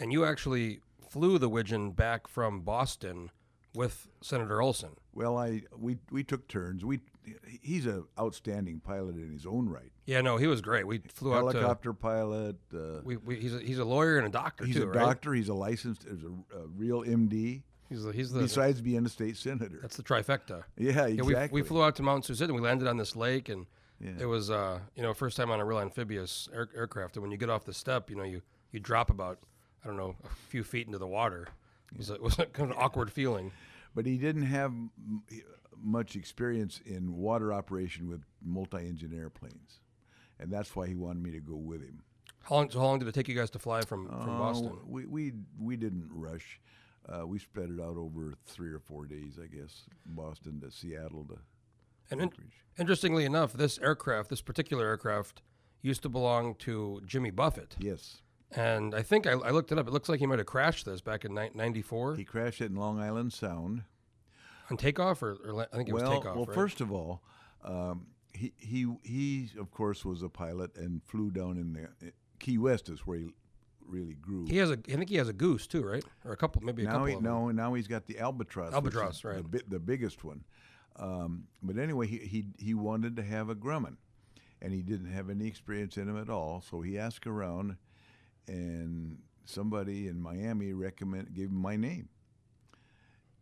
and 0.00 0.12
you 0.12 0.24
actually 0.24 0.80
flew 1.08 1.38
the 1.38 1.48
widgeon 1.48 1.92
back 1.92 2.26
from 2.26 2.60
Boston 2.60 3.30
with 3.74 4.08
Senator 4.20 4.60
Olson. 4.60 4.96
Well, 5.14 5.36
I 5.38 5.62
we 5.76 5.98
we 6.10 6.24
took 6.24 6.48
turns. 6.48 6.84
We 6.84 7.00
he's 7.62 7.86
a 7.86 8.02
outstanding 8.18 8.80
pilot 8.80 9.16
in 9.16 9.32
his 9.32 9.46
own 9.46 9.68
right. 9.68 9.90
Yeah, 10.06 10.20
no, 10.20 10.36
he 10.36 10.46
was 10.46 10.60
great. 10.60 10.86
We 10.86 10.98
flew 10.98 11.34
out 11.34 11.50
to 11.52 11.58
Helicopter 11.58 11.92
pilot. 11.92 12.56
Uh, 12.74 13.00
we, 13.04 13.16
we 13.16 13.36
he's 13.36 13.54
a, 13.54 13.58
he's 13.60 13.78
a 13.78 13.84
lawyer 13.84 14.18
and 14.18 14.26
a 14.26 14.30
doctor 14.30 14.64
he's 14.64 14.76
too, 14.76 14.84
a 14.84 14.86
right? 14.86 14.94
doctor. 14.98 15.34
He's 15.34 15.48
a 15.48 15.54
licensed. 15.54 16.04
He's 16.10 16.22
a, 16.24 16.56
a 16.58 16.66
real 16.76 17.02
MD. 17.02 17.62
He's 17.88 18.02
the, 18.02 18.12
he's 18.12 18.30
the 18.32 18.40
Besides 18.40 18.80
being 18.82 19.06
a 19.06 19.08
state 19.08 19.36
senator. 19.36 19.78
that's 19.80 19.96
the 19.96 20.02
trifecta. 20.02 20.64
Yeah, 20.76 20.92
Yeah, 20.92 21.06
exactly. 21.06 21.48
we, 21.52 21.62
we 21.62 21.68
flew 21.68 21.82
out 21.82 21.96
to 21.96 22.02
Mount 22.02 22.28
and 22.28 22.52
we 22.54 22.60
landed 22.60 22.86
on 22.86 22.96
this 22.98 23.16
lake 23.16 23.48
and 23.48 23.66
Yeah. 24.00 24.10
it 24.20 24.26
was 24.26 24.50
uh 24.50 24.80
you 24.94 25.02
know 25.02 25.14
first 25.14 25.36
time 25.38 25.50
on 25.50 25.58
a 25.58 25.64
real 25.64 25.78
amphibious 25.80 26.48
air, 26.54 26.68
aircraft 26.76 27.16
and 27.16 27.22
when 27.22 27.32
you 27.32 27.38
get 27.38 27.48
off 27.50 27.64
the 27.64 27.72
step 27.72 28.10
you 28.10 28.16
know 28.16 28.24
you 28.24 28.42
you 28.72 28.78
drop 28.80 29.08
about 29.10 29.38
I 29.82 29.86
don't 29.86 29.96
know 29.96 30.16
a 30.24 30.28
few 30.50 30.64
feet 30.64 30.86
into 30.86 30.98
the 30.98 31.06
water. 31.06 31.48
It 31.92 31.98
was 31.98 32.10
a, 32.10 32.14
it 32.16 32.22
was 32.22 32.38
a 32.38 32.44
kind 32.46 32.70
of 32.70 32.76
an 32.76 32.82
awkward 32.82 33.10
feeling. 33.10 33.52
But 33.94 34.04
he 34.04 34.18
didn't 34.18 34.42
have 34.42 34.72
much 35.82 36.16
experience 36.16 36.80
in 36.84 37.16
water 37.16 37.52
operation 37.52 38.08
with 38.08 38.22
multi-engine 38.42 39.12
airplanes, 39.16 39.80
and 40.38 40.50
that's 40.52 40.74
why 40.76 40.86
he 40.86 40.94
wanted 40.94 41.22
me 41.22 41.30
to 41.32 41.40
go 41.40 41.54
with 41.56 41.80
him. 41.82 42.02
How 42.42 42.54
long 42.56 42.70
so 42.70 42.78
how 42.78 42.86
long 42.86 42.98
did 42.98 43.08
it 43.08 43.14
take 43.14 43.28
you 43.28 43.34
guys 43.34 43.50
to 43.50 43.58
fly 43.58 43.82
from 43.82 44.06
from 44.08 44.30
Uh, 44.30 44.38
Boston? 44.38 44.78
we 44.86 45.06
we 45.06 45.32
we 45.58 45.76
didn't 45.76 46.08
rush. 46.10 46.60
Uh, 47.08 47.26
we 47.26 47.38
spread 47.38 47.70
it 47.70 47.80
out 47.80 47.96
over 47.96 48.34
three 48.46 48.70
or 48.70 48.78
four 48.78 49.06
days, 49.06 49.38
I 49.42 49.46
guess. 49.46 49.84
Boston 50.04 50.60
to 50.60 50.70
Seattle 50.70 51.24
to 51.26 51.38
And 52.10 52.20
in, 52.20 52.28
Anchorage. 52.28 52.64
interestingly 52.78 53.24
enough, 53.24 53.54
this 53.54 53.78
aircraft, 53.78 54.28
this 54.28 54.42
particular 54.42 54.84
aircraft, 54.86 55.40
used 55.80 56.02
to 56.02 56.08
belong 56.10 56.54
to 56.56 57.00
Jimmy 57.06 57.30
Buffett. 57.30 57.76
Yes, 57.78 58.20
And 58.50 58.94
I 58.94 59.02
think 59.02 59.26
I, 59.26 59.32
I 59.32 59.50
looked 59.52 59.72
it 59.72 59.78
up. 59.78 59.86
It 59.88 59.92
looks 59.92 60.08
like 60.10 60.20
he 60.20 60.26
might 60.26 60.38
have 60.38 60.46
crashed 60.46 60.84
this 60.84 61.00
back 61.00 61.24
in 61.24 61.32
'94 61.34 62.16
he 62.16 62.24
crashed 62.24 62.60
it 62.60 62.66
in 62.70 62.76
Long 62.76 62.98
Island 63.00 63.32
Sound. 63.32 63.84
On 64.70 64.76
takeoff, 64.76 65.22
or, 65.22 65.38
or 65.44 65.66
I 65.72 65.76
think 65.76 65.88
it 65.88 65.92
was 65.92 66.02
well, 66.02 66.12
takeoff. 66.18 66.36
well, 66.36 66.44
right? 66.46 66.54
first 66.54 66.80
of 66.80 66.92
all, 66.92 67.22
um, 67.64 68.06
he 68.32 68.52
he 68.56 68.86
he 69.02 69.50
of 69.58 69.70
course 69.70 70.04
was 70.04 70.22
a 70.22 70.28
pilot 70.28 70.76
and 70.76 71.02
flew 71.04 71.30
down 71.30 71.56
in 71.56 71.72
the 71.72 72.12
Key 72.38 72.58
West 72.58 72.88
is 72.88 73.00
where 73.00 73.18
he 73.18 73.28
really 73.86 74.14
grew. 74.14 74.46
he 74.46 74.58
has 74.58 74.70
a. 74.70 74.78
I 74.88 74.96
think 74.96 75.08
he 75.08 75.16
has 75.16 75.28
a 75.28 75.32
goose 75.32 75.66
too, 75.66 75.82
right? 75.82 76.04
Or 76.24 76.32
a 76.32 76.36
couple, 76.36 76.62
maybe 76.62 76.82
a 76.82 76.86
now 76.86 76.92
couple. 76.92 77.06
he, 77.06 77.14
them. 77.14 77.24
no, 77.24 77.50
now 77.50 77.74
he's 77.74 77.88
got 77.88 78.06
the 78.06 78.18
albatross. 78.18 78.72
Albatross, 78.72 79.24
right. 79.24 79.50
The, 79.50 79.62
the 79.66 79.78
biggest 79.78 80.24
one. 80.24 80.44
Um, 80.96 81.44
but 81.62 81.78
anyway, 81.78 82.06
he, 82.06 82.18
he 82.18 82.44
he 82.58 82.74
wanted 82.74 83.16
to 83.16 83.22
have 83.22 83.48
a 83.48 83.54
Grumman, 83.54 83.96
and 84.60 84.72
he 84.72 84.82
didn't 84.82 85.12
have 85.12 85.30
any 85.30 85.46
experience 85.46 85.96
in 85.96 86.08
him 86.08 86.18
at 86.18 86.28
all. 86.28 86.62
So 86.68 86.80
he 86.80 86.98
asked 86.98 87.26
around, 87.26 87.76
and 88.46 89.18
somebody 89.44 90.08
in 90.08 90.20
Miami 90.20 90.72
recommend 90.72 91.34
gave 91.34 91.48
him 91.48 91.60
my 91.60 91.76
name, 91.76 92.08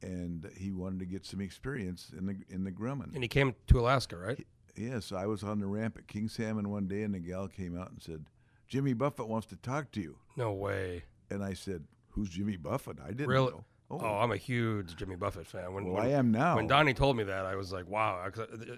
and 0.03 0.51
he 0.57 0.73
wanted 0.73 0.99
to 1.01 1.07
get 1.07 1.25
some 1.25 1.41
experience 1.41 2.11
in 2.17 2.27
the 2.27 2.37
in 2.49 2.65
the 2.65 2.71
Grumman. 2.73 3.15
And 3.15 3.23
he 3.23 3.29
came 3.29 3.55
to 3.69 3.81
Alaska, 3.81 4.17
right? 4.17 4.47
Yes, 4.77 5.11
I 5.13 5.27
was 5.27 5.43
on 5.43 5.59
the 5.61 5.67
ramp 5.67 5.97
at 5.99 6.07
King 6.07 6.29
Salmon 6.29 6.69
one 6.71 6.87
day, 6.87 7.03
and 7.03 7.15
the 7.15 7.19
gal 7.19 7.49
came 7.49 7.79
out 7.79 7.91
and 7.91 8.03
said, 8.03 8.27
"Jimmy 8.69 8.93
Buffett 8.93 9.27
wants 9.29 9.47
to 9.49 9.57
talk 9.57 9.91
to 9.93 10.01
you." 10.01 10.17
No 10.37 10.53
way. 10.53 11.05
And 11.31 11.43
I 11.43 11.55
said, 11.55 11.85
"Who's 12.11 12.29
Jimmy 12.29 12.57
Buffett?" 12.57 12.99
I 13.03 13.09
didn't 13.09 13.29
Really? 13.29 13.53
know. 13.53 13.65
Oh. 13.89 13.99
I'm 14.19 14.33
a 14.33 14.37
huge 14.37 14.97
Jimmy 14.97 15.15
Buffett 15.15 15.47
fan. 15.47 15.73
When, 15.73 15.85
Well, 15.85 15.95
when, 15.95 16.03
I 16.07 16.11
am 16.11 16.33
now. 16.33 16.57
When 16.57 16.67
Donnie 16.67 16.93
told 16.93 17.17
me 17.17 17.23
that, 17.23 17.47
I 17.47 17.55
was 17.55 17.73
like, 17.73 17.89
"Wow!" 17.89 18.29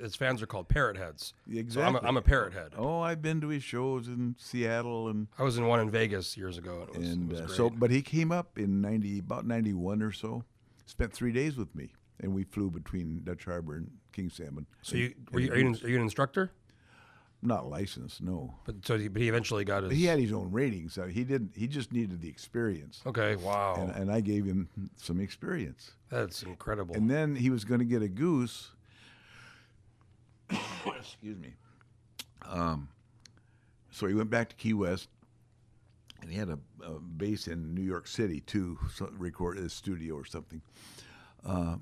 His 0.02 0.14
fans 0.14 0.42
are 0.42 0.46
called 0.46 0.68
parrot 0.68 0.98
heads. 0.98 1.32
So 1.46 1.50
I'm 1.50 1.56
a, 1.56 1.60
Exactly. 1.60 2.00
I'm 2.08 2.16
a 2.18 2.22
parrot 2.22 2.52
head. 2.52 2.74
Oh, 2.76 3.00
I've 3.00 3.22
been 3.22 3.40
to 3.40 3.48
his 3.48 3.62
shows 3.64 4.06
in 4.06 4.36
Seattle 4.38 5.08
and 5.08 5.28
I 5.38 5.44
was 5.44 5.56
in 5.56 5.66
one 5.66 5.80
in 5.80 5.88
Vegas 5.90 6.36
years 6.36 6.58
ago. 6.58 6.86
And 6.94 6.96
it 6.96 7.30
was, 7.32 7.40
and 7.40 7.50
uh, 7.50 7.52
so, 7.54 7.70
but 7.70 7.90
he 7.90 8.02
came 8.02 8.30
up 8.30 8.58
in 8.58 8.80
ninety 8.82 9.18
about 9.18 9.46
ninety 9.46 9.72
one 9.72 10.02
or 10.02 10.12
so. 10.12 10.44
Spent 10.88 11.12
three 11.12 11.32
days 11.32 11.56
with 11.58 11.74
me, 11.74 11.90
and 12.20 12.34
we 12.34 12.44
flew 12.44 12.70
between 12.70 13.20
Dutch 13.22 13.44
Harbor 13.44 13.76
and 13.76 13.90
King 14.12 14.30
Salmon. 14.30 14.66
So 14.80 14.96
you, 14.96 15.14
were 15.30 15.40
you, 15.40 15.52
are, 15.52 15.58
you, 15.58 15.66
an- 15.66 15.78
are 15.84 15.88
you 15.88 15.96
an 15.96 16.02
instructor? 16.02 16.50
Not 17.42 17.68
licensed, 17.68 18.22
no. 18.22 18.54
But 18.64 18.76
so 18.84 18.96
he, 18.98 19.08
but 19.08 19.20
he 19.20 19.28
eventually 19.28 19.66
got 19.66 19.82
his. 19.82 19.92
He 19.92 20.06
had 20.06 20.18
his 20.18 20.32
own 20.32 20.50
ratings. 20.50 20.94
So 20.94 21.06
he 21.06 21.24
didn't. 21.24 21.52
He 21.54 21.68
just 21.68 21.92
needed 21.92 22.22
the 22.22 22.28
experience, 22.28 23.02
okay, 23.06 23.36
wow, 23.36 23.74
and, 23.78 23.90
and 23.94 24.10
I 24.10 24.20
gave 24.20 24.46
him 24.46 24.68
some 24.96 25.20
experience. 25.20 25.90
that's 26.08 26.42
incredible. 26.42 26.96
And 26.96 27.08
then 27.10 27.36
he 27.36 27.50
was 27.50 27.64
going 27.66 27.80
to 27.80 27.84
get 27.86 28.00
a 28.02 28.08
goose. 28.08 28.70
Excuse 30.50 31.38
me. 31.38 31.52
Um, 32.48 32.88
so 33.90 34.06
he 34.06 34.14
went 34.14 34.30
back 34.30 34.48
to 34.48 34.56
Key 34.56 34.72
West, 34.72 35.08
and 36.20 36.30
he 36.30 36.38
had 36.38 36.48
a, 36.48 36.58
a 36.84 36.98
base 36.98 37.46
in 37.46 37.74
New 37.74 37.82
York 37.82 38.06
City 38.06 38.40
to 38.40 38.78
so 38.92 39.10
record 39.16 39.58
a 39.58 39.68
studio 39.68 40.14
or 40.14 40.24
something. 40.24 40.62
Uh, 41.46 41.76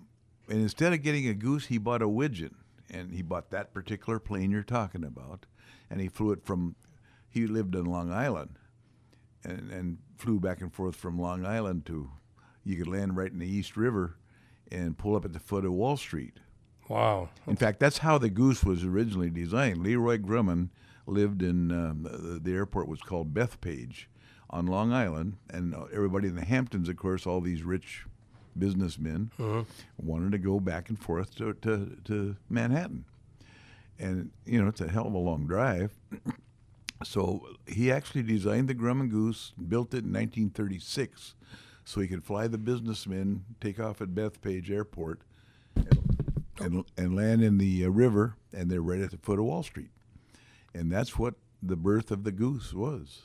and 0.48 0.62
instead 0.62 0.92
of 0.92 1.02
getting 1.02 1.26
a 1.28 1.34
goose, 1.34 1.66
he 1.66 1.78
bought 1.78 2.02
a 2.02 2.08
widgeon, 2.08 2.54
and 2.90 3.12
he 3.12 3.22
bought 3.22 3.50
that 3.50 3.74
particular 3.74 4.18
plane 4.18 4.50
you're 4.50 4.62
talking 4.62 5.04
about, 5.04 5.46
and 5.90 6.00
he 6.00 6.08
flew 6.08 6.32
it 6.32 6.44
from. 6.44 6.76
He 7.28 7.46
lived 7.46 7.74
in 7.74 7.84
Long 7.84 8.12
Island, 8.12 8.58
and 9.44 9.70
and 9.70 9.98
flew 10.16 10.38
back 10.38 10.60
and 10.60 10.72
forth 10.72 10.96
from 10.96 11.18
Long 11.18 11.44
Island 11.44 11.86
to. 11.86 12.10
You 12.64 12.76
could 12.76 12.88
land 12.88 13.16
right 13.16 13.30
in 13.30 13.38
the 13.38 13.48
East 13.48 13.76
River, 13.76 14.16
and 14.70 14.98
pull 14.98 15.14
up 15.14 15.24
at 15.24 15.32
the 15.32 15.38
foot 15.38 15.64
of 15.64 15.72
Wall 15.72 15.96
Street. 15.96 16.40
wow, 16.88 17.28
In 17.46 17.54
fact, 17.56 17.78
that's 17.78 17.98
how 17.98 18.18
the 18.18 18.28
goose 18.28 18.64
was 18.64 18.84
originally 18.84 19.30
designed. 19.30 19.78
Leroy 19.78 20.18
Grumman 20.18 20.70
lived 21.06 21.42
in 21.42 21.70
um, 21.70 22.02
the, 22.02 22.40
the 22.42 22.52
airport 22.52 22.88
was 22.88 23.00
called 23.00 23.32
Bethpage 23.32 24.06
on 24.56 24.66
Long 24.66 24.90
Island, 24.90 25.36
and 25.50 25.74
uh, 25.74 25.84
everybody 25.92 26.28
in 26.28 26.34
the 26.34 26.44
Hamptons, 26.44 26.88
of 26.88 26.96
course, 26.96 27.26
all 27.26 27.42
these 27.42 27.62
rich 27.62 28.06
businessmen 28.58 29.30
wanted 29.98 30.32
to 30.32 30.38
go 30.38 30.60
back 30.60 30.88
and 30.88 30.98
forth 30.98 31.34
to, 31.36 31.52
to, 31.52 31.98
to 32.04 32.36
Manhattan. 32.48 33.04
And 33.98 34.30
you 34.46 34.62
know, 34.62 34.68
it's 34.68 34.80
a 34.80 34.88
hell 34.88 35.06
of 35.06 35.12
a 35.12 35.18
long 35.18 35.46
drive. 35.46 35.92
so 37.04 37.46
he 37.66 37.92
actually 37.92 38.22
designed 38.22 38.68
the 38.68 38.74
Grumman 38.74 39.10
Goose, 39.10 39.52
built 39.68 39.92
it 39.92 40.04
in 40.04 40.12
1936, 40.12 41.34
so 41.84 42.00
he 42.00 42.08
could 42.08 42.24
fly 42.24 42.48
the 42.48 42.56
businessmen, 42.56 43.44
take 43.60 43.78
off 43.78 44.00
at 44.00 44.14
Bethpage 44.14 44.70
Airport, 44.70 45.20
and, 46.58 46.82
and 46.96 47.14
land 47.14 47.44
in 47.44 47.58
the 47.58 47.84
uh, 47.84 47.90
river, 47.90 48.36
and 48.54 48.70
they're 48.70 48.80
right 48.80 49.00
at 49.00 49.10
the 49.10 49.18
foot 49.18 49.38
of 49.38 49.44
Wall 49.44 49.62
Street. 49.62 49.90
And 50.72 50.90
that's 50.90 51.18
what 51.18 51.34
the 51.62 51.76
birth 51.76 52.10
of 52.10 52.24
the 52.24 52.32
goose 52.32 52.72
was. 52.72 53.24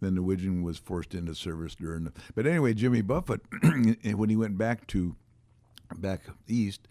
Then 0.00 0.14
the 0.14 0.22
widgeon 0.22 0.62
was 0.62 0.78
forced 0.78 1.14
into 1.14 1.34
service 1.34 1.74
during 1.74 2.04
the. 2.04 2.12
But 2.34 2.46
anyway, 2.46 2.74
Jimmy 2.74 3.02
Buffett, 3.02 3.40
when 3.62 4.28
he 4.30 4.36
went 4.36 4.56
back 4.56 4.86
to 4.88 5.16
back 5.96 6.22
east, 6.46 6.86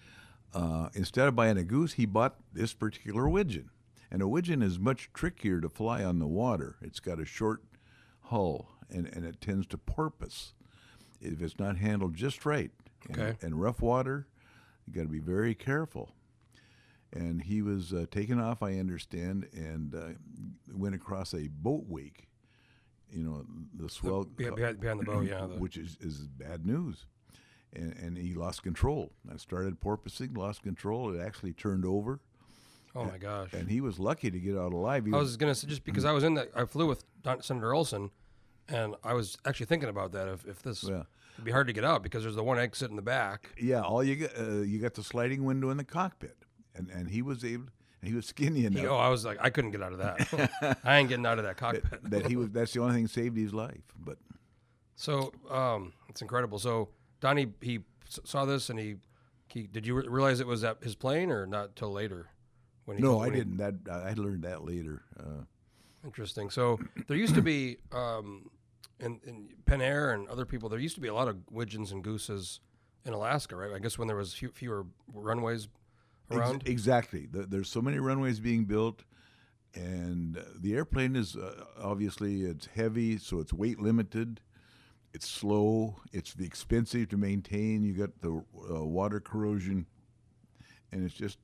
uh, 0.54 0.90
instead 0.94 1.28
of 1.28 1.36
buying 1.36 1.58
a 1.58 1.64
goose, 1.64 1.94
he 1.94 2.06
bought 2.06 2.36
this 2.54 2.74
particular 2.74 3.30
widgeon. 3.30 3.70
And 4.12 4.22
a 4.22 4.28
widgeon 4.28 4.62
is 4.62 4.80
much 4.80 5.10
trickier 5.14 5.60
to 5.62 5.70
fly 5.70 6.04
on 6.04 6.20
the 6.20 6.28
water. 6.28 6.78
It's 6.82 7.00
got 7.00 7.20
a 7.20 7.26
short 7.26 7.62
hull, 8.24 8.70
and, 8.90 9.06
and 9.08 9.26
it 9.26 9.40
tends 9.42 9.68
to 9.68 9.78
porpoise 9.78 10.54
if 11.22 11.42
it's 11.42 11.60
not 11.60 11.78
handled 11.78 12.14
just 12.16 12.46
right. 12.46 12.72
And- 13.10 13.18
Okay. 13.20 13.38
And, 13.42 13.62
rough 13.62 13.82
water, 13.82 14.28
you 14.86 14.94
got 14.94 15.04
to 15.04 15.08
be 15.08 15.20
very 15.20 15.56
careful. 15.56 16.12
And 17.14 17.42
he 17.44 17.62
was 17.62 17.94
uh, 17.94 18.06
taken 18.12 18.38
off, 18.40 18.62
I 18.62 18.80
understand, 18.80 19.48
and 19.54 19.96
uh, 19.96 20.08
went 20.76 20.94
across 20.96 21.34
a 21.34 21.48
boat 21.48 21.86
wake. 21.88 22.28
You 23.12 23.24
know, 23.24 23.46
the 23.74 23.90
swell, 23.90 24.26
Be- 24.26 24.50
behind, 24.50 24.80
behind 24.80 25.00
the 25.00 25.06
boat, 25.06 25.26
yeah. 25.28 25.48
The, 25.48 25.56
which 25.58 25.78
is, 25.78 25.98
is 26.02 26.28
bad 26.28 26.66
news. 26.66 27.06
And, 27.74 27.94
and 27.98 28.18
he 28.18 28.34
lost 28.34 28.64
control. 28.64 29.12
I 29.32 29.38
started 29.38 29.80
porpoising, 29.80 30.36
lost 30.38 30.64
control. 30.64 31.14
It 31.14 31.22
actually 31.22 31.54
turned 31.54 31.86
over, 31.86 32.20
oh 32.96 33.06
my 33.06 33.18
gosh. 33.18 33.54
and 33.54 33.70
he 33.70 33.82
was 33.82 34.00
lucky 34.00 34.32
to 34.32 34.40
get 34.40 34.58
out 34.58 34.74
alive. 34.74 35.06
He 35.06 35.14
I 35.14 35.18
was 35.18 35.38
gonna 35.38 35.54
say 35.56 35.68
just 35.68 35.84
because 35.84 36.06
I 36.06 36.12
was 36.12 36.24
in 36.24 36.34
that, 36.36 36.50
I 36.56 36.66
flew 36.66 36.88
with 36.88 37.04
Don, 37.24 37.42
Senator 37.42 37.74
Olson, 37.74 38.10
and 38.70 38.96
I 39.04 39.14
was 39.14 39.38
actually 39.46 39.68
thinking 39.68 39.90
about 39.90 40.12
that. 40.14 40.28
If, 40.28 40.46
if 40.46 40.62
this, 40.62 40.84
Yeah. 40.84 41.04
it'd 41.36 41.46
be 41.46 41.52
hard 41.52 41.68
to 41.68 41.74
get 41.74 41.84
out 41.84 42.04
because 42.04 42.24
there's 42.24 42.36
the 42.36 42.44
one 42.44 42.58
exit 42.58 42.90
in 42.90 42.96
the 42.96 43.02
back. 43.02 43.52
yeah, 43.60 43.82
all 43.82 44.04
you 44.04 44.16
got, 44.16 44.38
uh, 44.40 44.62
you 44.62 44.80
got 44.80 44.94
the 44.96 45.04
sliding 45.04 45.44
window 45.46 45.70
in 45.70 45.78
the 45.78 45.84
cockpit, 45.84 46.38
and 46.76 46.90
and 46.90 47.10
he 47.10 47.22
was 47.22 47.44
able, 47.46 47.66
he 48.08 48.14
was 48.14 48.26
skinny 48.26 48.66
enough 48.66 48.82
He- 48.82 48.88
oh, 48.88 48.96
I 48.98 49.10
was 49.10 49.26
like, 49.26 49.38
I 49.42 49.50
couldn't 49.50 49.72
get 49.72 49.82
out 49.84 49.92
of 49.94 50.00
that. 50.00 50.78
I 50.84 50.98
ain't 50.98 51.10
getting 51.10 51.26
out 51.26 51.38
of 51.38 51.44
that 51.46 51.58
cockpit. 51.58 52.10
that 52.10 52.26
he 52.28 52.36
was. 52.36 52.50
That's 52.50 52.74
the 52.74 52.82
only 52.82 52.94
thing 52.96 53.04
that 53.04 53.12
saved 53.12 53.38
his 53.38 53.54
life. 53.54 53.82
But 54.00 54.18
So 54.96 55.32
um, 55.50 55.94
it's 56.10 56.22
incredible. 56.22 56.60
So 56.60 56.90
Donnie, 57.20 57.48
he 57.62 57.80
saw 58.24 58.46
this 58.46 58.70
and 58.70 58.80
he, 58.80 58.96
he 59.50 59.68
did 59.68 59.86
you 59.86 59.96
re- 59.96 60.08
realize 60.08 60.40
it 60.40 60.48
was 60.48 60.64
at 60.64 60.84
his 60.84 60.96
plane 60.96 61.30
or 61.32 61.46
not 61.46 61.76
till 61.76 61.92
later 61.92 62.28
When 62.86 62.98
he 62.98 63.04
No, 63.04 63.18
I 63.20 63.26
when 63.28 63.34
he- 63.34 63.40
didn't. 63.40 63.58
That 63.58 63.76
I 63.92 64.14
learned 64.14 64.44
that 64.44 64.64
later. 64.64 65.02
Uh, 65.20 65.44
Interesting. 66.06 66.50
So 66.50 66.80
there 67.08 67.18
used 67.18 67.36
to 67.36 67.42
be, 67.42 67.78
um, 67.92 68.50
in, 69.00 69.20
in 69.26 69.50
PenAir 69.66 70.14
and 70.14 70.28
other 70.30 70.46
people, 70.46 70.70
there 70.70 70.80
used 70.80 70.96
to 70.96 71.02
be 71.02 71.10
a 71.10 71.14
lot 71.14 71.28
of 71.28 71.36
widgeons 71.52 71.92
and 71.92 72.02
gooses 72.04 72.62
in 73.04 73.12
Alaska, 73.14 73.56
right? 73.58 73.74
I 73.74 73.80
guess 73.80 73.98
when 73.98 74.08
there 74.08 74.16
was 74.16 74.34
few, 74.34 74.50
fewer 74.50 74.86
runways 75.14 75.68
Ex- 76.30 76.58
exactly. 76.66 77.28
The, 77.32 77.44
there's 77.46 77.70
so 77.70 77.82
many 77.82 78.00
runways 78.00 78.40
being 78.40 78.66
built, 78.66 79.04
and 79.74 80.38
uh, 80.38 80.42
the 80.60 80.76
airplane 80.76 81.16
is 81.16 81.36
uh, 81.36 81.64
obviously 81.82 82.42
it's 82.42 82.68
heavy, 82.68 83.18
so 83.18 83.40
it's 83.40 83.54
weight 83.54 83.80
limited. 83.80 84.42
It's 85.14 85.28
slow. 85.28 85.96
It's 86.12 86.36
expensive 86.40 87.10
to 87.10 87.18
maintain. 87.18 87.84
You 87.84 87.94
got 87.94 88.22
the 88.22 88.44
uh, 88.70 88.84
water 88.84 89.20
corrosion, 89.20 89.86
and 90.92 91.06
it's 91.06 91.16
just 91.16 91.40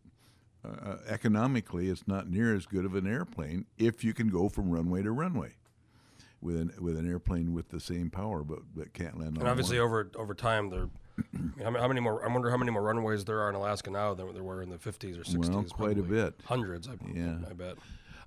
uh, 0.65 0.89
uh, 0.89 0.97
economically, 1.07 1.89
it's 1.89 2.07
not 2.07 2.29
near 2.29 2.55
as 2.55 2.65
good 2.65 2.85
of 2.85 2.95
an 2.95 3.05
airplane 3.07 3.65
if 3.77 4.03
you 4.03 4.13
can 4.13 4.29
go 4.29 4.47
from 4.47 4.69
runway 4.69 5.03
to 5.03 5.11
runway 5.11 5.53
with 6.41 6.55
an 6.55 6.71
with 6.79 6.97
an 6.97 7.09
airplane 7.09 7.53
with 7.53 7.69
the 7.69 7.79
same 7.79 8.09
power, 8.09 8.43
but 8.43 8.59
but 8.75 8.93
can't 8.93 9.17
land 9.17 9.37
on. 9.37 9.41
and 9.41 9.47
obviously 9.49 9.77
one. 9.77 9.85
over 9.85 10.11
over 10.15 10.33
time, 10.33 10.69
there. 10.69 10.89
How 11.61 11.87
many, 11.87 11.99
more? 11.99 12.27
I 12.27 12.31
wonder 12.31 12.49
how 12.49 12.57
many 12.57 12.71
more 12.71 12.81
runways 12.81 13.23
there 13.25 13.39
are 13.41 13.49
in 13.49 13.55
Alaska 13.55 13.91
now 13.91 14.13
than 14.13 14.33
there 14.33 14.43
were 14.43 14.61
in 14.61 14.69
the 14.69 14.77
50s 14.77 15.19
or 15.19 15.23
60s. 15.23 15.49
Well, 15.49 15.63
quite 15.63 15.97
a 15.97 16.03
bit. 16.03 16.33
Hundreds. 16.45 16.87
I, 16.87 16.93
Yeah. 17.13 17.35
I 17.49 17.53
bet. 17.53 17.77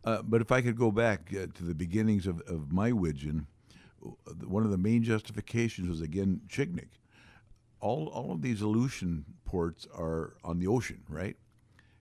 Uh, 0.04 0.22
but 0.22 0.40
if 0.40 0.52
I 0.52 0.62
could 0.62 0.76
go 0.76 0.92
back 0.92 1.32
uh, 1.32 1.46
to 1.52 1.64
the 1.64 1.74
beginnings 1.74 2.26
of, 2.26 2.40
of 2.42 2.72
my 2.72 2.92
widgeon, 2.92 3.48
one 4.46 4.64
of 4.64 4.70
the 4.70 4.78
main 4.78 5.02
justifications 5.02 5.88
was 5.88 6.00
again 6.00 6.40
Chignik. 6.48 7.00
All 7.80 8.06
all 8.08 8.32
of 8.32 8.40
these 8.40 8.62
Aleutian 8.62 9.24
ports 9.44 9.86
are 9.94 10.36
on 10.44 10.58
the 10.58 10.66
ocean, 10.66 11.02
right? 11.08 11.36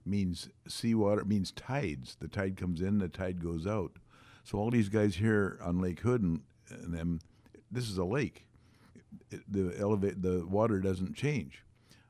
Means 0.06 0.50
seawater 0.68 1.26
means 1.26 1.52
tides. 1.52 2.16
The 2.20 2.28
tide 2.28 2.58
comes 2.58 2.80
in, 2.82 3.00
the 3.00 3.08
tide 3.08 3.44
goes 3.44 3.66
out. 3.66 3.94
So 4.44 4.60
all 4.60 4.70
these 4.70 4.90
guys 4.90 5.16
here 5.16 5.60
on 5.64 5.82
Lake 5.82 6.02
Hood 6.02 6.22
and, 6.22 6.42
and 6.70 6.94
them, 6.94 7.20
this 7.72 7.90
is 7.90 7.98
a 7.98 8.06
lake. 8.06 8.46
It, 9.32 9.42
the 9.52 9.76
elevate 9.80 10.22
the 10.22 10.46
water 10.46 10.80
doesn't 10.80 11.16
change, 11.16 11.64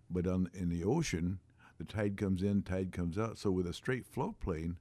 but 0.10 0.28
on 0.28 0.50
in 0.54 0.70
the 0.70 0.84
ocean, 0.84 1.40
the 1.78 1.84
tide 1.84 2.18
comes 2.18 2.44
in, 2.44 2.62
tide 2.64 2.92
comes 2.92 3.18
out. 3.18 3.38
So 3.38 3.52
with 3.52 3.68
a 3.68 3.74
straight 3.74 4.06
float 4.06 4.40
plane, 4.40 4.78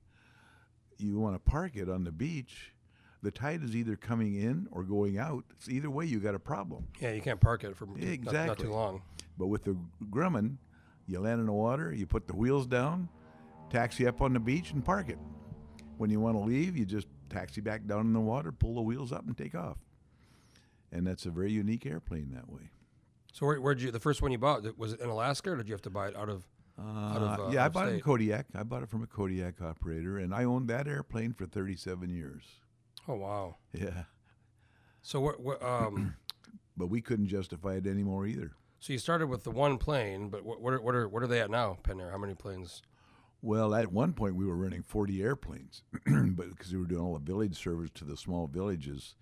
you 0.98 1.18
want 1.18 1.34
to 1.34 1.50
park 1.50 1.72
it 1.76 1.88
on 1.88 2.04
the 2.04 2.12
beach, 2.12 2.72
the 3.22 3.30
tide 3.30 3.62
is 3.64 3.74
either 3.74 3.96
coming 3.96 4.36
in 4.36 4.68
or 4.70 4.82
going 4.84 5.18
out. 5.18 5.44
So 5.58 5.70
either 5.72 5.90
way, 5.90 6.04
you 6.06 6.20
got 6.20 6.34
a 6.34 6.38
problem. 6.38 6.86
Yeah, 7.00 7.12
you 7.12 7.20
can't 7.22 7.40
park 7.40 7.64
it 7.64 7.76
for 7.76 7.86
not- 7.86 7.98
not, 7.98 8.08
Exactly. 8.08 8.66
too 8.66 8.72
long. 8.72 9.02
But 9.38 9.46
with 9.48 9.64
the 9.64 9.76
Grumman, 10.10 10.56
you 11.06 11.18
land 11.20 11.40
in 11.40 11.46
the 11.46 11.52
water, 11.52 11.92
you 11.92 12.06
put 12.06 12.26
the 12.28 12.36
wheels 12.36 12.66
down, 12.66 13.08
taxi 13.70 14.06
up 14.06 14.20
on 14.20 14.32
the 14.32 14.40
beach, 14.40 14.72
and 14.72 14.84
park 14.84 15.08
it. 15.08 15.18
When 15.96 16.10
you 16.10 16.20
want 16.20 16.36
to 16.36 16.40
leave, 16.42 16.76
you 16.76 16.84
just 16.84 17.08
taxi 17.30 17.60
back 17.60 17.86
down 17.86 18.00
in 18.02 18.12
the 18.12 18.20
water, 18.20 18.52
pull 18.52 18.74
the 18.74 18.82
wheels 18.82 19.10
up, 19.12 19.26
and 19.26 19.36
take 19.36 19.54
off. 19.54 19.78
And 20.94 21.06
that's 21.06 21.26
a 21.26 21.30
very 21.30 21.50
unique 21.52 21.84
airplane 21.84 22.30
that 22.34 22.48
way. 22.48 22.70
So 23.32 23.44
where, 23.46 23.60
where'd 23.60 23.80
you? 23.80 23.90
The 23.90 23.98
first 24.00 24.22
one 24.22 24.30
you 24.30 24.38
bought 24.38 24.78
was 24.78 24.92
it 24.92 25.00
in 25.00 25.08
Alaska, 25.10 25.50
or 25.50 25.56
did 25.56 25.68
you 25.68 25.74
have 25.74 25.82
to 25.82 25.90
buy 25.90 26.08
it 26.08 26.16
out 26.16 26.28
of? 26.28 26.44
out 26.78 27.16
of, 27.22 27.40
Uh, 27.40 27.42
uh, 27.46 27.50
yeah, 27.50 27.64
I 27.64 27.68
bought 27.68 27.88
it 27.88 27.94
in? 27.94 28.00
Kodiak. 28.00 28.46
I 28.54 28.62
bought 28.62 28.82
it 28.82 28.88
from 28.88 29.02
a 29.02 29.06
Kodiak 29.06 29.60
operator, 29.60 30.18
and 30.18 30.32
I 30.34 30.44
owned 30.44 30.68
that 30.68 30.86
airplane 30.88 31.32
for 31.32 31.46
37 31.46 32.10
years. 32.10 32.44
Oh 33.08 33.14
wow. 33.16 33.56
Yeah. 33.72 34.04
So 35.02 35.20
what? 35.20 35.40
what 35.40 35.62
um, 35.62 36.14
But 36.76 36.88
we 36.88 37.00
couldn't 37.00 37.26
justify 37.28 37.74
it 37.74 37.86
anymore 37.86 38.26
either. 38.26 38.52
so 38.80 38.92
you 38.92 38.98
started 38.98 39.28
with 39.28 39.44
the 39.44 39.50
one 39.52 39.78
plane, 39.78 40.28
but 40.28 40.44
what, 40.44 40.60
what 40.60 40.72
are 40.74 40.80
what 40.80 40.94
are 40.94 41.08
what 41.08 41.22
are 41.22 41.26
they 41.28 41.40
at 41.40 41.50
now, 41.50 41.76
PenAir? 41.82 42.10
How 42.10 42.18
many 42.18 42.34
planes? 42.34 42.82
Well, 43.42 43.74
at 43.74 43.92
one 43.92 44.12
point 44.14 44.36
we 44.36 44.46
were 44.46 44.56
running 44.56 44.82
40 44.82 45.22
airplanes, 45.22 45.82
but 46.06 46.48
because 46.48 46.72
we 46.72 46.78
were 46.78 46.86
doing 46.86 47.02
all 47.02 47.12
the 47.12 47.20
village 47.24 47.56
service 47.62 47.90
to 47.94 48.04
the 48.04 48.16
small 48.16 48.46
villages, 48.46 49.14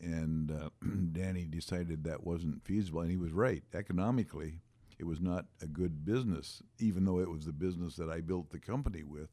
and 0.00 0.50
uh, 0.50 0.68
Danny 1.12 1.44
decided 1.46 2.04
that 2.04 2.24
wasn't 2.24 2.64
feasible, 2.64 3.00
and 3.00 3.10
he 3.10 3.16
was 3.16 3.32
right. 3.32 3.62
Economically, 3.72 4.60
it 4.98 5.04
was 5.04 5.20
not 5.20 5.46
a 5.62 5.66
good 5.66 6.04
business, 6.04 6.62
even 6.78 7.04
though 7.04 7.20
it 7.20 7.30
was 7.30 7.46
the 7.46 7.52
business 7.52 7.96
that 7.96 8.10
I 8.10 8.20
built 8.20 8.50
the 8.50 8.58
company 8.60 9.02
with. 9.02 9.30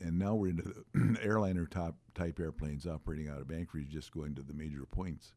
And 0.00 0.18
now 0.18 0.34
we're 0.36 0.50
into 0.50 0.62
the 0.94 1.18
airliner 1.22 1.66
top 1.66 1.96
type 2.14 2.38
airplanes 2.38 2.86
operating 2.86 3.28
out 3.28 3.40
of 3.40 3.50
Anchorage, 3.50 3.88
just 3.88 4.12
going 4.12 4.34
to 4.36 4.42
the 4.42 4.54
major 4.54 4.84
points. 4.90 5.32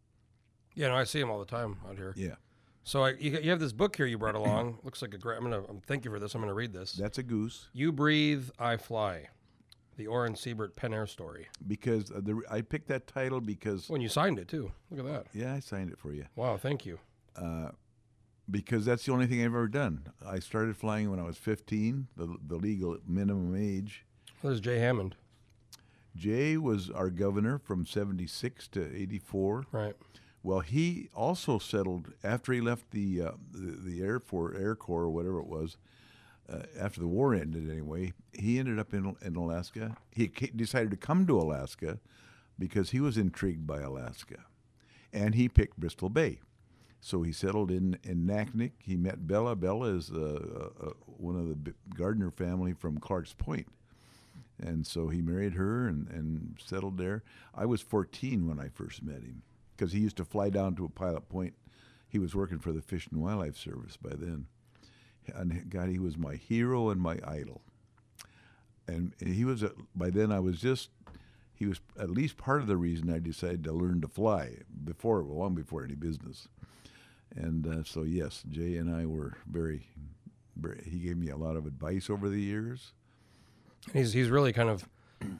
Yeah, 0.75 0.89
no, 0.89 0.95
I 0.95 1.03
see 1.03 1.19
them 1.19 1.31
all 1.31 1.39
the 1.39 1.45
time 1.45 1.77
out 1.89 1.97
here. 1.97 2.13
Yeah, 2.15 2.35
So 2.83 3.03
I, 3.03 3.09
you, 3.19 3.39
you 3.39 3.49
have 3.49 3.59
this 3.59 3.73
book 3.73 3.95
here 3.95 4.05
you 4.05 4.17
brought 4.19 4.35
along. 4.35 4.77
Looks 4.83 5.01
like 5.01 5.13
a 5.13 5.17
great. 5.17 5.37
I'm 5.37 5.43
gonna. 5.43 5.67
Um, 5.67 5.81
thank 5.87 6.05
you 6.05 6.11
for 6.11 6.19
this. 6.19 6.35
I'm 6.35 6.41
gonna 6.41 6.53
read 6.53 6.73
this. 6.73 6.93
that's 6.93 7.17
a 7.17 7.23
goose 7.23 7.69
You 7.73 7.91
breathe, 7.91 8.49
I 8.59 8.77
fly. 8.77 9.29
The 9.97 10.07
Orin 10.07 10.33
Seybert 10.33 10.75
Penn 10.75 10.93
Air 10.93 11.05
story. 11.05 11.47
because 11.67 12.11
uh, 12.11 12.21
the, 12.23 12.41
I 12.49 12.61
picked 12.61 12.87
that 12.87 13.07
title 13.07 13.41
because 13.41 13.89
When 13.89 14.01
you 14.01 14.09
signed 14.09 14.39
it 14.39 14.47
too. 14.47 14.71
Look 14.89 15.05
at 15.05 15.11
that. 15.11 15.25
yeah, 15.33 15.53
I 15.53 15.59
signed 15.59 15.91
it 15.91 15.99
for 15.99 16.11
you. 16.13 16.25
Wow, 16.35 16.57
thank 16.57 16.85
you. 16.85 16.99
because 18.49 18.85
that's 18.85 19.05
the 19.05 19.11
only 19.13 19.27
thing 19.27 19.39
I've 19.41 19.47
ever 19.47 19.67
done. 19.67 20.07
I 20.25 20.39
started 20.39 20.75
flying 20.75 21.09
when 21.09 21.19
I 21.19 21.23
was 21.23 21.37
15, 21.37 22.07
the, 22.17 22.35
the 22.45 22.55
legal 22.55 22.97
minimum 23.07 23.55
age. 23.55 24.05
There's 24.43 24.59
Jay 24.59 24.79
Hammond. 24.79 25.15
Jay 26.15 26.57
was 26.57 26.89
our 26.89 27.09
governor 27.09 27.57
from 27.59 27.85
76 27.85 28.67
to 28.69 28.95
84. 28.95 29.65
Right. 29.71 29.95
Well, 30.43 30.59
he 30.61 31.09
also 31.15 31.59
settled 31.59 32.13
after 32.23 32.51
he 32.51 32.59
left 32.61 32.91
the 32.91 33.21
uh, 33.21 33.31
the, 33.51 33.77
the 33.79 34.01
Air 34.01 34.19
Force, 34.19 34.57
Air 34.59 34.75
Corps, 34.75 35.03
or 35.03 35.09
whatever 35.11 35.39
it 35.39 35.45
was. 35.47 35.77
Uh, 36.51 36.63
after 36.77 36.99
the 36.99 37.07
war 37.07 37.33
ended, 37.33 37.69
anyway, 37.69 38.13
he 38.33 38.59
ended 38.59 38.77
up 38.77 38.93
in 38.93 39.15
in 39.21 39.35
Alaska. 39.35 39.95
He 40.11 40.27
decided 40.27 40.91
to 40.91 40.97
come 40.97 41.25
to 41.27 41.39
Alaska 41.39 41.99
because 42.59 42.89
he 42.91 42.99
was 42.99 43.17
intrigued 43.17 43.65
by 43.65 43.79
Alaska, 43.79 44.45
and 45.13 45.35
he 45.35 45.47
picked 45.47 45.79
Bristol 45.79 46.09
Bay. 46.09 46.39
So 46.99 47.23
he 47.23 47.31
settled 47.31 47.71
in 47.71 47.97
in 48.03 48.25
Naknek. 48.27 48.71
He 48.79 48.97
met 48.97 49.27
Bella. 49.27 49.55
Bella 49.55 49.95
is 49.95 50.11
uh, 50.11 50.69
uh, 50.81 50.89
one 51.05 51.35
of 51.35 51.63
the 51.63 51.73
Gardner 51.95 52.31
family 52.31 52.73
from 52.73 52.97
Clark's 52.99 53.33
Point, 53.33 53.67
and 54.59 54.85
so 54.85 55.07
he 55.07 55.21
married 55.21 55.53
her 55.53 55.87
and, 55.87 56.07
and 56.09 56.57
settled 56.63 56.97
there. 56.97 57.23
I 57.55 57.65
was 57.65 57.81
14 57.81 58.47
when 58.47 58.59
I 58.59 58.67
first 58.67 59.03
met 59.03 59.21
him 59.21 59.43
because 59.75 59.93
he 59.93 59.99
used 59.99 60.17
to 60.17 60.25
fly 60.25 60.49
down 60.49 60.75
to 60.75 60.85
a 60.85 60.89
pilot 60.89 61.29
point. 61.29 61.53
He 62.07 62.19
was 62.19 62.35
working 62.35 62.59
for 62.59 62.73
the 62.73 62.81
Fish 62.81 63.07
and 63.09 63.21
Wildlife 63.21 63.55
Service 63.57 63.95
by 63.97 64.11
then. 64.11 64.47
And 65.33 65.69
God, 65.69 65.89
he 65.89 65.99
was 65.99 66.17
my 66.17 66.35
hero 66.35 66.89
and 66.89 66.99
my 67.01 67.19
idol. 67.25 67.61
And 68.87 69.13
he 69.23 69.45
was, 69.45 69.63
a, 69.63 69.71
by 69.95 70.09
then 70.09 70.31
I 70.31 70.39
was 70.39 70.59
just, 70.59 70.89
he 71.53 71.65
was 71.67 71.79
at 71.99 72.09
least 72.09 72.37
part 72.37 72.61
of 72.61 72.67
the 72.67 72.75
reason 72.77 73.13
I 73.13 73.19
decided 73.19 73.63
to 73.65 73.71
learn 73.71 74.01
to 74.01 74.07
fly 74.07 74.57
before, 74.83 75.23
well, 75.23 75.37
long 75.37 75.53
before 75.55 75.83
any 75.83 75.95
business. 75.95 76.47
And 77.35 77.65
uh, 77.67 77.83
so, 77.83 78.03
yes, 78.03 78.43
Jay 78.49 78.75
and 78.77 78.93
I 78.93 79.05
were 79.05 79.37
very, 79.49 79.87
very, 80.57 80.81
he 80.85 80.99
gave 80.99 81.17
me 81.17 81.29
a 81.29 81.37
lot 81.37 81.55
of 81.55 81.65
advice 81.65 82.09
over 82.09 82.27
the 82.27 82.41
years. 82.41 82.91
And 83.87 83.95
he's 83.95 84.11
he's 84.13 84.29
really 84.29 84.51
kind 84.53 84.69
of 84.69 84.89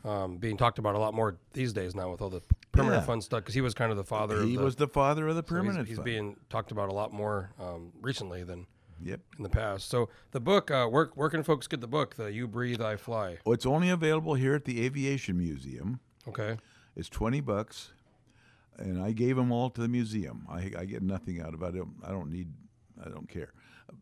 um, 0.05 0.37
being 0.37 0.57
talked 0.57 0.79
about 0.79 0.95
a 0.95 0.99
lot 0.99 1.13
more 1.13 1.37
these 1.53 1.73
days 1.73 1.93
now 1.95 2.09
with 2.11 2.21
all 2.21 2.29
the 2.29 2.41
permanent 2.71 3.01
Yeah. 3.01 3.05
fund 3.05 3.23
stuff 3.23 3.41
because 3.41 3.55
he 3.55 3.61
was 3.61 3.73
kind 3.73 3.91
of 3.91 3.97
the 3.97 4.03
father. 4.03 4.41
he 4.43 4.53
of 4.53 4.59
the, 4.59 4.63
was 4.65 4.75
the 4.77 4.87
father 4.87 5.27
of 5.27 5.35
the 5.35 5.41
so 5.41 5.53
he's- 5.55 5.61
permanent 5.63 5.87
he's, 5.89 5.99
being 5.99 6.37
talked 6.49 6.71
about 6.71 6.89
a 6.89 6.93
lot 6.93 7.11
more 7.11 7.51
um, 7.59 7.91
recently 8.01 8.43
than 8.43 8.67
Yep. 9.03 9.19
in 9.37 9.43
the 9.43 9.49
past. 9.49 9.89
So 9.89 10.09
the 10.31 10.39
book, 10.39 10.69
uh, 10.71 10.87
where 10.87 11.07
where 11.15 11.29
can 11.29 11.43
folks 11.43 11.67
get 11.67 11.81
the 11.81 11.87
book? 11.87 12.15
The 12.15 12.31
You 12.31 12.47
Breathe, 12.47 12.81
I 12.81 12.95
Fly. 12.95 13.37
Oh, 13.45 13.51
it's 13.51 13.65
only 13.65 13.89
available 13.89 14.35
here 14.35 14.53
at 14.55 14.65
the 14.65 14.85
Aviation 14.85 15.37
Museum. 15.37 15.99
Okay. 16.27 16.57
It's 16.95 17.09
twenty 17.09 17.41
bucks, 17.41 17.93
and 18.77 19.01
I 19.01 19.11
gave 19.11 19.35
them 19.37 19.51
all 19.51 19.69
to 19.71 19.81
the 19.81 19.87
museum. 19.87 20.45
I, 20.49 20.71
I 20.77 20.85
get 20.85 21.01
nothing 21.01 21.41
out 21.41 21.53
of 21.53 21.61
it. 21.61 21.65
I 21.65 21.71
don't, 21.71 21.93
I 22.05 22.09
don't 22.11 22.31
need. 22.31 22.49
I 23.03 23.09
don't 23.09 23.27
care. 23.29 23.53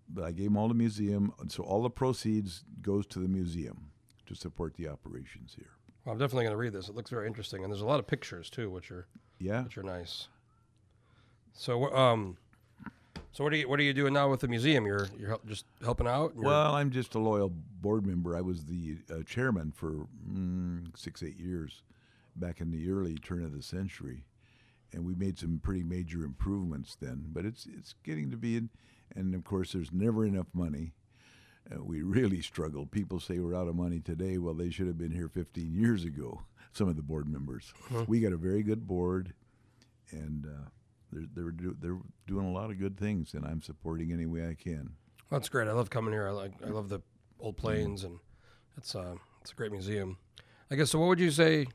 But 0.10 0.24
I 0.26 0.32
gave 0.32 0.46
them 0.46 0.58
all 0.58 0.68
to 0.68 0.74
the 0.74 0.78
museum, 0.78 1.34
and 1.40 1.52
so 1.52 1.64
all 1.64 1.82
the 1.84 1.90
proceeds 1.90 2.64
goes 2.82 3.06
to 3.08 3.20
the 3.20 3.28
museum 3.28 3.92
to 4.28 4.36
support 4.36 4.76
the 4.76 4.88
operations 4.88 5.54
here. 5.56 5.72
Well, 6.06 6.14
I'm 6.14 6.20
definitely 6.20 6.44
going 6.46 6.54
to 6.54 6.58
read 6.58 6.74
this. 6.74 6.90
It 6.90 6.96
looks 6.96 7.10
very 7.10 7.26
interesting, 7.28 7.64
and 7.64 7.72
there's 7.72 7.82
a 7.82 7.86
lot 7.88 8.00
of 8.00 8.08
pictures 8.08 8.50
too, 8.50 8.70
which 8.70 8.92
are 8.92 9.08
Yeah. 9.40 9.64
which 9.64 9.78
are 9.78 9.84
nice. 9.84 10.28
So 11.54 11.94
um, 11.96 12.38
so 13.32 13.44
what 13.44 13.54
are 13.54 13.58
you 13.58 13.70
what 13.70 13.80
are 13.80 13.84
you 13.84 13.94
doing 13.94 14.14
now 14.14 14.30
with 14.30 14.40
the 14.42 14.48
museum? 14.48 14.86
You're 14.86 15.08
you're 15.18 15.30
hel- 15.30 15.42
just 15.48 15.66
helping 15.84 16.08
out. 16.08 16.34
you're- 16.36 16.46
Well, 16.48 16.76
I'm 16.76 16.90
just 16.92 17.16
a 17.16 17.20
loyal 17.20 17.50
board 17.82 18.06
member. 18.06 18.36
I 18.36 18.42
was 18.42 18.66
the 18.66 18.98
uh, 19.12 19.24
chairman 19.24 19.72
for 19.72 20.08
mm, 20.30 20.98
six, 20.98 21.24
eight 21.24 21.38
years 21.40 21.84
back 22.36 22.62
in 22.62 22.72
the 22.72 22.90
early 22.90 23.16
turn 23.16 23.44
of 23.44 23.54
the 23.56 23.62
century, 23.64 24.24
and 24.94 25.06
we 25.06 25.14
made 25.16 25.38
some 25.38 25.60
pretty 25.62 25.84
major 25.84 26.24
improvements 26.24 26.96
then. 27.00 27.26
But 27.32 27.46
it's 27.46 27.66
it's 27.66 27.94
getting 28.04 28.32
to 28.32 28.38
be, 28.38 28.58
in, 28.58 28.70
and 29.16 29.34
of 29.36 29.44
course, 29.44 29.74
there's 29.74 29.92
never 29.92 30.26
enough 30.26 30.48
money. 30.54 30.94
Uh, 31.72 31.84
we 31.84 32.02
really 32.18 32.42
struggled. 32.42 32.90
People 32.92 33.20
say 33.20 33.40
we're 33.40 33.56
out 33.56 33.68
of 33.68 33.76
money 33.76 34.00
today. 34.00 34.38
Well, 34.38 34.54
they 34.56 34.70
should 34.72 34.88
have 34.88 34.98
been 34.98 35.12
here 35.12 35.28
15 35.30 35.74
years 35.74 36.04
ago. 36.04 36.42
Some 36.74 36.88
of 36.90 36.96
the 36.96 37.02
board 37.04 37.28
members. 37.28 37.74
We 38.08 38.20
got 38.20 38.32
a 38.32 38.38
very 38.38 38.62
good 38.64 38.86
board, 38.88 39.34
and 40.12 40.46
uh, 40.46 40.70
they're 41.12 41.26
they're 41.34 41.52
do, 41.52 41.76
they're 41.80 41.98
doing 42.28 42.46
a 42.46 42.52
lot 42.52 42.70
of 42.70 42.80
good 42.80 42.98
things, 42.98 43.34
and 43.34 43.46
I'm 43.46 43.62
supporting 43.62 44.12
any 44.12 44.26
way 44.26 44.48
I 44.48 44.54
can. 44.54 44.92
That's 45.32 45.50
great. 45.50 45.68
I 45.68 45.74
love 45.74 45.90
coming 45.90 46.14
here. 46.14 46.28
I 46.28 46.32
like 46.32 46.54
I 46.66 46.70
love 46.70 46.90
the 46.90 47.02
old 47.40 47.58
planes 47.58 48.04
and 48.04 48.20
it's 48.78 48.96
uh 48.96 49.16
It's 49.42 49.52
a 49.52 49.56
great 49.56 49.72
museum. 49.72 50.18
I 50.72 50.76
guess. 50.76 50.92
So, 50.92 51.00
what 51.00 51.08
would 51.08 51.20
you 51.20 51.32
say? 51.32 51.68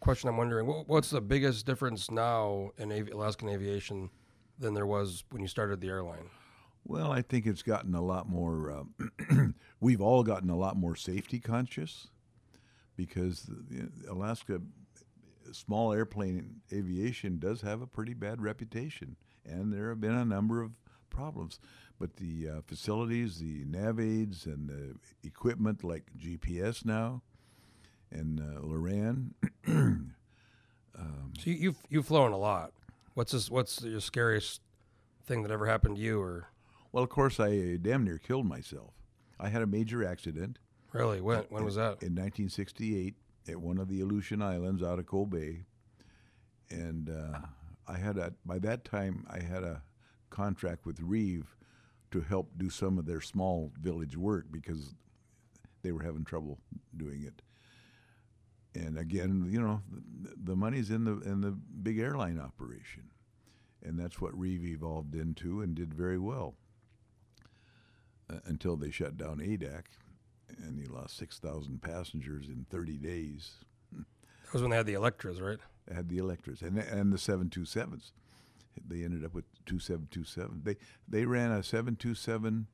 Question 0.00 0.28
I'm 0.28 0.36
wondering. 0.36 0.66
What, 0.66 0.86
what's 0.88 1.10
the 1.10 1.20
biggest 1.20 1.64
difference 1.64 2.10
now 2.10 2.70
in 2.76 2.92
avi- 2.92 3.10
Alaskan 3.10 3.48
aviation 3.48 4.10
than 4.58 4.74
there 4.74 4.86
was 4.86 5.24
when 5.30 5.40
you 5.40 5.48
started 5.48 5.80
the 5.80 5.88
airline? 5.88 6.28
Well, 6.86 7.10
I 7.10 7.22
think 7.22 7.46
it's 7.46 7.62
gotten 7.62 7.94
a 7.94 8.02
lot 8.02 8.28
more. 8.28 8.84
Uh, 9.30 9.46
we've 9.80 10.02
all 10.02 10.22
gotten 10.22 10.50
a 10.50 10.56
lot 10.56 10.76
more 10.76 10.94
safety 10.94 11.40
conscious 11.40 12.08
because 12.96 13.50
Alaska 14.08 14.60
small 15.52 15.92
airplane 15.92 16.60
aviation 16.72 17.38
does 17.38 17.60
have 17.62 17.82
a 17.82 17.86
pretty 17.86 18.14
bad 18.14 18.40
reputation, 18.42 19.16
and 19.44 19.72
there 19.72 19.88
have 19.88 20.00
been 20.00 20.14
a 20.14 20.24
number 20.24 20.62
of 20.62 20.72
problems. 21.10 21.58
But 21.98 22.16
the 22.16 22.48
uh, 22.48 22.60
facilities, 22.66 23.38
the 23.38 23.64
nav 23.66 24.00
aids, 24.00 24.46
and 24.46 24.68
the 24.68 24.96
equipment 25.26 25.84
like 25.84 26.04
GPS 26.18 26.84
now, 26.84 27.22
and 28.10 28.40
uh, 28.40 28.60
Loran, 28.60 29.30
So 31.38 31.50
you, 31.50 31.56
you've 31.56 31.76
you've 31.88 32.06
flown 32.06 32.32
a 32.32 32.38
lot. 32.38 32.72
What's 33.14 33.32
this? 33.32 33.50
What's 33.50 33.82
your 33.82 34.00
scariest 34.00 34.60
thing 35.26 35.42
that 35.42 35.50
ever 35.50 35.66
happened 35.66 35.96
to 35.96 36.02
you? 36.02 36.20
Or 36.20 36.48
well, 36.92 37.04
of 37.04 37.10
course, 37.10 37.40
I 37.40 37.76
damn 37.80 38.04
near 38.04 38.18
killed 38.18 38.46
myself. 38.46 38.92
I 39.38 39.48
had 39.48 39.62
a 39.62 39.66
major 39.66 40.06
accident. 40.06 40.58
really, 40.92 41.20
when 41.20 41.40
when 41.48 41.64
was 41.64 41.74
that? 41.74 42.02
in 42.02 42.14
1968 42.14 43.14
at 43.48 43.60
one 43.60 43.78
of 43.78 43.88
the 43.88 44.00
Aleutian 44.00 44.42
Islands 44.42 44.82
out 44.82 44.98
of 44.98 45.06
Cold 45.06 45.30
Bay, 45.30 45.64
and 46.70 47.10
uh, 47.10 47.38
I 47.86 47.98
had 47.98 48.16
a 48.16 48.32
by 48.44 48.58
that 48.60 48.84
time 48.84 49.26
I 49.30 49.40
had 49.40 49.62
a 49.62 49.82
contract 50.30 50.86
with 50.86 51.00
Reeve 51.00 51.56
to 52.10 52.20
help 52.20 52.50
do 52.56 52.70
some 52.70 52.98
of 52.98 53.06
their 53.06 53.20
small 53.20 53.72
village 53.80 54.16
work 54.16 54.46
because 54.50 54.94
they 55.82 55.92
were 55.92 56.02
having 56.02 56.24
trouble 56.24 56.58
doing 56.96 57.22
it. 57.22 57.42
And 58.74 58.98
again, 58.98 59.46
you 59.48 59.60
know, 59.60 59.82
the, 60.42 60.56
money's 60.56 60.90
in 60.90 61.04
the 61.04 61.20
in 61.20 61.40
the 61.40 61.52
big 61.52 61.98
airline 61.98 62.40
operation, 62.40 63.10
and 63.82 63.98
that's 63.98 64.20
what 64.20 64.36
Reeve 64.38 64.64
evolved 64.64 65.14
into 65.14 65.60
and 65.60 65.74
did 65.74 65.94
very 65.94 66.18
well 66.18 66.54
uh, 68.30 68.38
until 68.46 68.76
they 68.76 68.90
shut 68.90 69.16
down 69.16 69.38
Adak 69.38 69.84
and 70.62 70.78
he 70.78 70.86
lost 70.86 71.16
6,000 71.16 71.80
passengers 71.82 72.48
in 72.48 72.66
30 72.70 72.98
days. 72.98 73.52
That 73.92 74.52
was 74.52 74.62
when 74.62 74.70
they 74.70 74.76
had 74.76 74.86
the 74.86 74.94
Electras, 74.94 75.40
right? 75.40 75.58
They 75.86 75.94
had 75.94 76.08
the 76.08 76.18
Electras 76.18 76.62
and, 76.62 76.78
and 76.78 77.12
the 77.12 77.16
727s. 77.18 78.12
They 78.88 79.04
ended 79.04 79.24
up 79.24 79.34
with 79.34 79.44
two 79.66 79.78
727. 79.78 80.62
They, 80.64 80.76
they 81.08 81.24
ran 81.24 81.50
a 81.50 81.62
727 81.62 82.66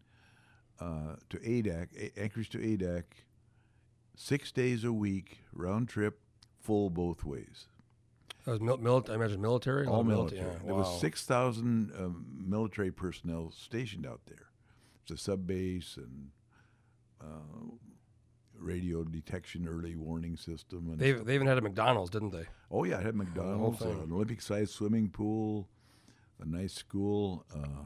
uh, 0.81 0.85
to 1.29 1.37
Adak, 1.39 1.89
Anchorage 2.17 2.49
to 2.51 2.59
Adak, 2.59 3.05
six 4.17 4.51
days 4.53 4.83
a 4.85 4.93
week, 4.93 5.39
round 5.53 5.89
trip, 5.89 6.21
full 6.59 6.89
both 6.91 7.25
ways. 7.25 7.67
That 8.47 8.53
was 8.53 8.61
mil- 8.61 8.79
mili- 8.79 9.11
I 9.11 9.15
imagine 9.15 9.41
military. 9.43 9.87
All 9.87 10.01
of 10.01 10.07
military. 10.07 10.41
Yeah, 10.41 10.59
There 10.65 10.75
wow. 10.75 10.81
was 10.81 11.01
6,000 11.01 11.93
um, 11.99 12.25
military 12.39 12.91
personnel 12.91 13.53
stationed 13.55 14.07
out 14.07 14.21
there. 14.27 14.47
It's 15.03 15.11
a 15.11 15.17
sub 15.23 15.47
base 15.47 15.97
and 15.99 16.31
radio 18.61 19.03
detection 19.05 19.67
early 19.67 19.97
warning 19.97 20.37
system. 20.37 20.89
And 20.91 20.99
They 20.99 21.13
they 21.13 21.35
even 21.35 21.47
had 21.47 21.59
a 21.59 21.63
McDonald's, 21.63 22.11
didn't 22.11 22.31
they? 22.31 22.47
Oh 22.71 22.85
yeah, 22.85 22.99
it 22.99 23.07
had 23.07 23.15
McDonald's, 23.15 23.83
uh, 23.83 23.89
an 23.89 24.13
Olympic-sized 24.13 24.71
swimming 24.73 25.09
pool, 25.09 25.69
a 26.41 26.47
nice 26.47 26.75
school. 26.75 27.45
Uh, 27.55 27.85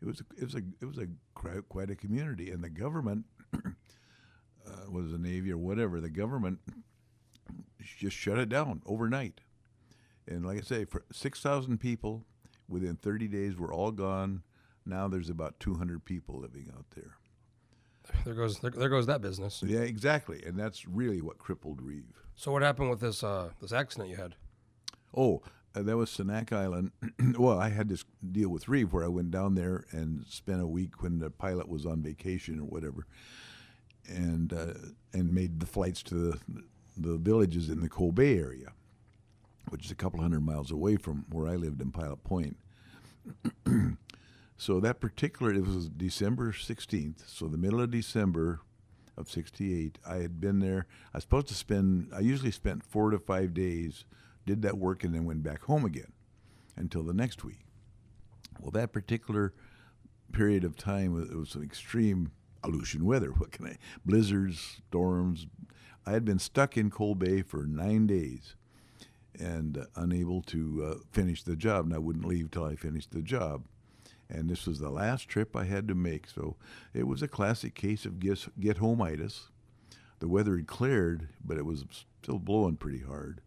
it 0.00 0.06
was 0.06 0.20
a, 0.20 0.24
it 0.36 0.44
was 0.44 0.54
a 0.54 0.62
it 0.80 0.84
was 0.84 0.98
a 0.98 1.08
quite 1.34 1.90
a 1.90 1.96
community, 1.96 2.50
and 2.50 2.62
the 2.62 2.68
government 2.70 3.24
uh, 3.54 4.90
was 4.90 5.10
the 5.10 5.18
Navy 5.18 5.50
or 5.50 5.58
whatever. 5.58 6.00
The 6.00 6.10
government 6.10 6.60
just 7.82 8.16
shut 8.16 8.38
it 8.38 8.48
down 8.48 8.82
overnight, 8.86 9.40
and 10.26 10.44
like 10.44 10.58
I 10.58 10.62
say, 10.62 10.84
for 10.84 11.04
six 11.12 11.40
thousand 11.40 11.78
people 11.78 12.24
within 12.68 12.96
thirty 12.96 13.26
days 13.28 13.56
were 13.56 13.72
all 13.72 13.90
gone. 13.90 14.42
Now 14.86 15.08
there's 15.08 15.30
about 15.30 15.58
two 15.60 15.74
hundred 15.74 16.04
people 16.04 16.38
living 16.38 16.70
out 16.76 16.86
there. 16.94 17.17
There 18.24 18.34
goes 18.34 18.58
there, 18.60 18.70
there 18.70 18.88
goes 18.88 19.06
that 19.06 19.20
business. 19.20 19.62
Yeah, 19.66 19.80
exactly, 19.80 20.42
and 20.44 20.58
that's 20.58 20.86
really 20.86 21.20
what 21.20 21.38
crippled 21.38 21.82
Reeve. 21.82 22.04
So 22.34 22.52
what 22.52 22.62
happened 22.62 22.90
with 22.90 23.00
this 23.00 23.22
uh, 23.24 23.50
this 23.60 23.72
accident 23.72 24.10
you 24.10 24.16
had? 24.16 24.34
Oh, 25.16 25.42
uh, 25.74 25.82
that 25.82 25.96
was 25.96 26.10
Sanak 26.10 26.52
Island. 26.52 26.92
well, 27.38 27.58
I 27.58 27.70
had 27.70 27.88
this 27.88 28.04
deal 28.32 28.48
with 28.48 28.68
Reeve 28.68 28.92
where 28.92 29.04
I 29.04 29.08
went 29.08 29.30
down 29.30 29.54
there 29.54 29.84
and 29.90 30.24
spent 30.26 30.60
a 30.60 30.66
week 30.66 31.02
when 31.02 31.18
the 31.18 31.30
pilot 31.30 31.68
was 31.68 31.86
on 31.86 32.02
vacation 32.02 32.60
or 32.60 32.64
whatever, 32.64 33.06
and 34.08 34.52
uh, 34.52 34.74
and 35.12 35.32
made 35.32 35.60
the 35.60 35.66
flights 35.66 36.02
to 36.04 36.14
the, 36.14 36.38
the 36.96 37.16
villages 37.16 37.68
in 37.68 37.80
the 37.80 37.88
Cold 37.88 38.14
Bay 38.14 38.38
area, 38.38 38.72
which 39.68 39.84
is 39.84 39.90
a 39.90 39.96
couple 39.96 40.20
hundred 40.20 40.40
miles 40.40 40.70
away 40.70 40.96
from 40.96 41.26
where 41.30 41.48
I 41.48 41.56
lived 41.56 41.80
in 41.80 41.92
Pilot 41.92 42.24
Point. 42.24 42.56
so 44.58 44.80
that 44.80 45.00
particular 45.00 45.54
it 45.54 45.64
was 45.64 45.88
December 45.88 46.52
sixteenth. 46.52 47.24
So 47.28 47.46
the 47.46 47.56
middle 47.56 47.80
of 47.80 47.92
December 47.92 48.60
of 49.16 49.30
'68, 49.30 49.98
I 50.06 50.16
had 50.16 50.40
been 50.40 50.58
there. 50.58 50.86
I 51.14 51.18
was 51.18 51.24
supposed 51.24 51.48
to 51.48 51.54
spend. 51.54 52.10
I 52.12 52.20
usually 52.20 52.50
spent 52.50 52.84
four 52.84 53.10
to 53.10 53.18
five 53.18 53.54
days, 53.54 54.04
did 54.44 54.62
that 54.62 54.76
work, 54.76 55.04
and 55.04 55.14
then 55.14 55.24
went 55.24 55.44
back 55.44 55.62
home 55.62 55.84
again 55.84 56.12
until 56.76 57.04
the 57.04 57.14
next 57.14 57.44
week. 57.44 57.64
Well, 58.60 58.72
that 58.72 58.92
particular 58.92 59.54
period 60.32 60.64
of 60.64 60.76
time 60.76 61.20
it 61.22 61.34
was 61.34 61.54
an 61.54 61.62
extreme 61.62 62.32
Aleutian 62.64 63.04
weather. 63.04 63.30
What 63.38 63.52
can 63.52 63.66
I? 63.66 63.76
Blizzards, 64.04 64.80
storms. 64.88 65.46
I 66.04 66.12
had 66.12 66.24
been 66.24 66.38
stuck 66.38 66.76
in 66.76 66.90
Cold 66.90 67.18
Bay 67.18 67.42
for 67.42 67.64
nine 67.64 68.06
days 68.06 68.56
and 69.38 69.78
uh, 69.78 69.84
unable 69.94 70.42
to 70.42 70.84
uh, 70.84 71.04
finish 71.12 71.44
the 71.44 71.54
job, 71.54 71.84
and 71.84 71.94
I 71.94 71.98
wouldn't 71.98 72.24
leave 72.24 72.50
till 72.50 72.64
I 72.64 72.74
finished 72.74 73.12
the 73.12 73.22
job. 73.22 73.66
And 74.30 74.48
this 74.48 74.66
was 74.66 74.78
the 74.78 74.90
last 74.90 75.28
trip 75.28 75.56
I 75.56 75.64
had 75.64 75.88
to 75.88 75.94
make, 75.94 76.28
so 76.28 76.56
it 76.92 77.06
was 77.06 77.22
a 77.22 77.28
classic 77.28 77.74
case 77.74 78.04
of 78.04 78.20
get, 78.20 78.46
get 78.60 78.78
homeitis. 78.78 79.44
The 80.18 80.28
weather 80.28 80.56
had 80.56 80.66
cleared, 80.66 81.28
but 81.42 81.56
it 81.56 81.64
was 81.64 81.84
still 82.22 82.38
blowing 82.38 82.76
pretty 82.76 83.00
hard. 83.00 83.40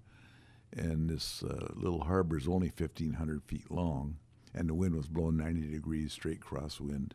And 0.75 1.09
this 1.09 1.43
uh, 1.43 1.67
little 1.75 2.05
harbor 2.05 2.37
is 2.37 2.47
only 2.47 2.71
1,500 2.75 3.43
feet 3.43 3.69
long, 3.69 4.17
and 4.53 4.69
the 4.69 4.73
wind 4.73 4.95
was 4.95 5.07
blowing 5.07 5.37
90 5.37 5.69
degrees 5.69 6.13
straight 6.13 6.39
crosswind. 6.39 7.11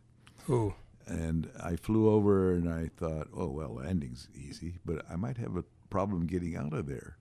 Ooh, 0.49 0.75
And 1.07 1.51
I 1.61 1.77
flew 1.77 2.09
over 2.11 2.53
and 2.53 2.69
I 2.69 2.91
thought, 2.97 3.29
oh, 3.35 3.49
well, 3.49 3.75
landing's 3.75 4.29
easy, 4.35 4.79
but 4.85 5.05
I 5.11 5.17
might 5.17 5.39
have 5.39 5.57
a 5.57 5.65
problem 5.91 6.27
getting 6.27 6.57
out 6.57 6.73
of 6.73 6.87
there. 6.87 7.17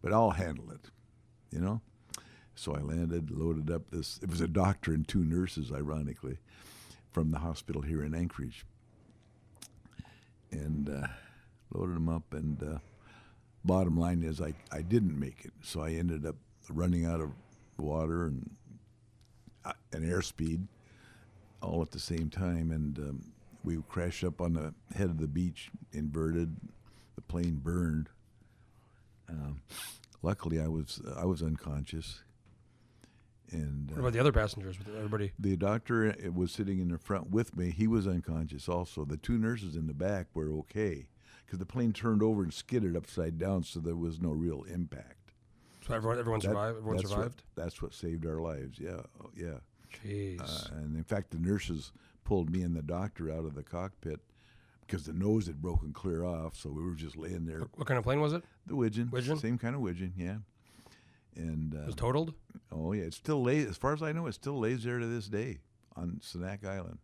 But 0.00 0.12
I'll 0.12 0.30
handle 0.30 0.70
it, 0.70 0.90
you 1.50 1.60
know? 1.60 1.82
So 2.60 2.74
I 2.74 2.80
landed, 2.80 3.30
loaded 3.30 3.70
up 3.70 3.90
this, 3.90 4.20
it 4.22 4.28
was 4.28 4.42
a 4.42 4.46
doctor 4.46 4.92
and 4.92 5.08
two 5.08 5.24
nurses, 5.24 5.72
ironically, 5.72 6.36
from 7.10 7.30
the 7.30 7.38
hospital 7.38 7.80
here 7.80 8.04
in 8.04 8.14
Anchorage. 8.14 8.66
And 10.50 10.90
uh, 10.90 11.06
loaded 11.72 11.96
them 11.96 12.10
up. 12.10 12.34
And 12.34 12.62
uh, 12.62 12.78
bottom 13.64 13.98
line 13.98 14.22
is, 14.22 14.42
I, 14.42 14.52
I 14.70 14.82
didn't 14.82 15.18
make 15.18 15.46
it. 15.46 15.54
So 15.62 15.80
I 15.80 15.92
ended 15.92 16.26
up 16.26 16.36
running 16.68 17.06
out 17.06 17.22
of 17.22 17.30
water 17.78 18.26
and, 18.26 18.50
uh, 19.64 19.72
and 19.94 20.04
airspeed 20.04 20.66
all 21.62 21.80
at 21.80 21.92
the 21.92 21.98
same 21.98 22.28
time, 22.28 22.70
and 22.70 22.98
um, 22.98 23.24
we 23.64 23.78
crashed 23.88 24.24
up 24.24 24.40
on 24.40 24.54
the 24.54 24.74
head 24.94 25.08
of 25.08 25.18
the 25.18 25.28
beach, 25.28 25.70
inverted. 25.92 26.56
The 27.16 27.22
plane 27.22 27.60
burned. 27.62 28.08
Um, 29.28 29.60
luckily, 30.22 30.60
I 30.60 30.68
was 30.68 31.00
I 31.16 31.24
was 31.24 31.42
unconscious, 31.42 32.22
and 33.52 33.90
what 33.90 33.98
uh, 33.98 34.00
about 34.00 34.12
the 34.12 34.20
other 34.20 34.32
passengers? 34.32 34.78
With 34.78 34.88
everybody? 34.96 35.32
the 35.38 35.56
doctor 35.56 36.10
uh, 36.10 36.30
was 36.32 36.52
sitting 36.52 36.78
in 36.78 36.88
the 36.88 36.98
front 36.98 37.30
with 37.30 37.56
me. 37.56 37.70
He 37.70 37.86
was 37.86 38.06
unconscious 38.06 38.68
also. 38.68 39.04
The 39.04 39.16
two 39.16 39.38
nurses 39.38 39.76
in 39.76 39.86
the 39.86 39.94
back 39.94 40.26
were 40.34 40.50
okay 40.60 41.08
because 41.46 41.58
the 41.58 41.66
plane 41.66 41.92
turned 41.92 42.22
over 42.22 42.42
and 42.42 42.52
skidded 42.54 42.96
upside 42.96 43.38
down, 43.38 43.64
so 43.64 43.80
there 43.80 43.96
was 43.96 44.20
no 44.20 44.30
real 44.30 44.62
impact. 44.64 45.32
So 45.86 45.94
everyone 45.94 46.18
everyone 46.18 46.40
That- 46.40 46.48
survived. 46.48 46.76
Everyone 46.78 46.96
that's 46.96 47.08
survived. 47.10 47.42
What, 47.54 47.62
that's 47.64 47.82
what 47.82 47.94
saved 47.94 48.26
our 48.26 48.40
lives. 48.40 48.78
Yeah, 48.78 49.00
oh, 49.22 49.30
yeah. 49.36 49.58
Jeez. 50.04 50.40
Uh, 50.40 50.76
and 50.76 50.96
in 50.96 51.02
fact, 51.04 51.30
the 51.30 51.38
nurses 51.38 51.92
pulled 52.24 52.50
me 52.50 52.62
and 52.62 52.76
the 52.76 52.82
doctor 52.82 53.30
out 53.30 53.44
of 53.44 53.54
the 53.54 53.62
cockpit 53.64 54.20
because 54.86 55.04
the 55.04 55.12
nose 55.12 55.46
had 55.46 55.60
broken 55.60 55.92
clear 55.92 56.24
off. 56.24 56.56
So 56.56 56.70
we 56.70 56.82
were 56.82 56.94
just 56.94 57.16
laying 57.16 57.46
there. 57.46 57.62
what 57.74 57.86
kind 57.88 57.98
of 57.98 58.04
plane 58.04 58.20
was 58.20 58.32
it? 58.32 58.44
The 58.66 58.76
widgeon, 58.76 59.08
Widgeon? 59.10 59.38
same 59.38 59.58
kind 59.58 59.74
of 59.74 59.80
widgeon, 59.80 60.12
yeah. 60.16 60.36
And 61.36 61.74
It 61.74 61.86
was 61.86 61.94
uh, 61.94 61.98
totaled. 61.98 62.34
oh 62.72 62.92
yeah, 62.92 63.04
it 63.04 63.14
still 63.14 63.42
lays. 63.42 63.66
As 63.68 63.76
far 63.76 63.92
as 63.92 64.02
I 64.02 64.12
know, 64.12 64.26
it 64.26 64.34
still 64.34 64.58
lays 64.58 64.82
there 64.84 64.98
to 64.98 65.06
this 65.06 65.26
day 65.28 65.58
on 65.96 66.20
Sanak 66.22 66.64
Island. 66.66 66.98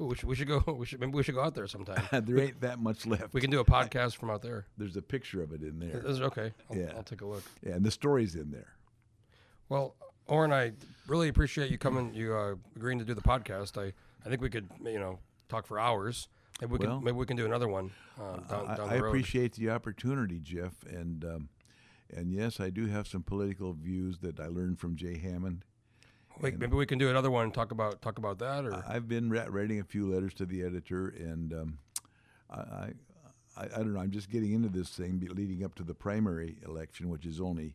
Ooh, 0.00 0.06
we 0.06 0.14
should 0.14 0.28
we 0.28 0.34
should 0.36 0.48
go. 0.48 0.62
We 0.78 0.84
should 0.86 1.00
maybe 1.00 1.12
we 1.12 1.22
should 1.22 1.34
go 1.34 1.42
out 1.42 1.54
there 1.54 1.66
sometime. 1.66 2.02
there 2.26 2.38
ain't 2.38 2.60
that 2.60 2.78
much 2.78 3.06
left. 3.06 3.32
we 3.34 3.40
can 3.40 3.50
do 3.50 3.60
a 3.60 3.64
podcast 3.76 4.16
from 4.16 4.30
out 4.30 4.42
there. 4.42 4.66
There's 4.78 4.96
a 4.96 5.02
picture 5.02 5.42
of 5.42 5.52
it 5.52 5.62
in 5.62 5.78
there. 5.78 6.02
Is 6.06 6.20
okay? 6.20 6.52
I'll, 6.70 6.76
Yeah. 6.76 6.92
I'll 6.96 7.02
take 7.02 7.22
a 7.22 7.26
look. 7.26 7.42
Yeah, 7.62 7.72
and 7.74 7.84
the 7.84 7.90
story's 7.90 8.34
in 8.36 8.50
there. 8.50 8.74
Well, 9.68 9.94
Orin, 10.26 10.52
I 10.52 10.72
really 11.06 11.28
appreciate 11.28 11.70
you 11.70 11.78
coming, 11.78 12.12
you 12.14 12.34
uh, 12.34 12.54
agreeing 12.76 12.98
to 12.98 13.04
do 13.04 13.14
the 13.14 13.20
podcast. 13.22 13.80
I, 13.80 13.92
I 14.24 14.28
think 14.28 14.40
we 14.42 14.50
could, 14.50 14.68
you 14.84 14.98
know, 14.98 15.18
talk 15.48 15.66
for 15.66 15.78
hours. 15.78 16.28
Maybe 16.60 16.72
we 16.72 16.78
Well- 16.86 16.96
can 16.98 17.04
maybe 17.04 17.16
we 17.16 17.26
can 17.26 17.36
do 17.36 17.44
another 17.46 17.68
one 17.68 17.90
uh, 18.20 18.36
down, 18.48 18.66
I, 18.68 18.76
down 18.76 18.88
I 18.90 18.98
road. 18.98 19.08
appreciate 19.08 19.52
the 19.54 19.70
opportunity, 19.70 20.40
Jeff, 20.40 20.72
and 20.88 21.24
um, 21.24 21.48
and 22.14 22.32
yes, 22.32 22.60
I 22.60 22.70
do 22.70 22.86
have 22.86 23.06
some 23.06 23.22
political 23.22 23.72
views 23.72 24.18
that 24.20 24.38
I 24.40 24.46
learned 24.46 24.78
from 24.78 24.96
Jay 24.96 25.18
Hammond. 25.18 25.64
Wait, 26.40 26.58
maybe 26.58 26.76
we 26.76 26.84
can 26.86 26.98
do 26.98 27.08
another 27.08 27.30
one 27.30 27.44
and 27.44 27.54
talk 27.54 27.70
about 27.72 28.02
talk 28.02 28.18
about 28.18 28.38
that 28.40 28.66
or 28.66 28.84
I've 28.86 29.08
been 29.08 29.30
writing 29.30 29.80
a 29.80 29.84
few 29.84 30.06
letters 30.12 30.34
to 30.34 30.44
the 30.46 30.62
editor, 30.62 31.08
and 31.08 31.52
um, 31.54 31.78
I, 32.50 32.90
I, 33.56 33.64
I 33.64 33.66
don't 33.78 33.94
know. 33.94 34.00
I'm 34.00 34.10
just 34.10 34.28
getting 34.30 34.52
into 34.52 34.68
this 34.68 34.90
thing 34.90 35.26
leading 35.34 35.64
up 35.64 35.74
to 35.76 35.82
the 35.82 35.94
primary 35.94 36.58
election, 36.66 37.08
which 37.08 37.24
is 37.24 37.40
only 37.40 37.74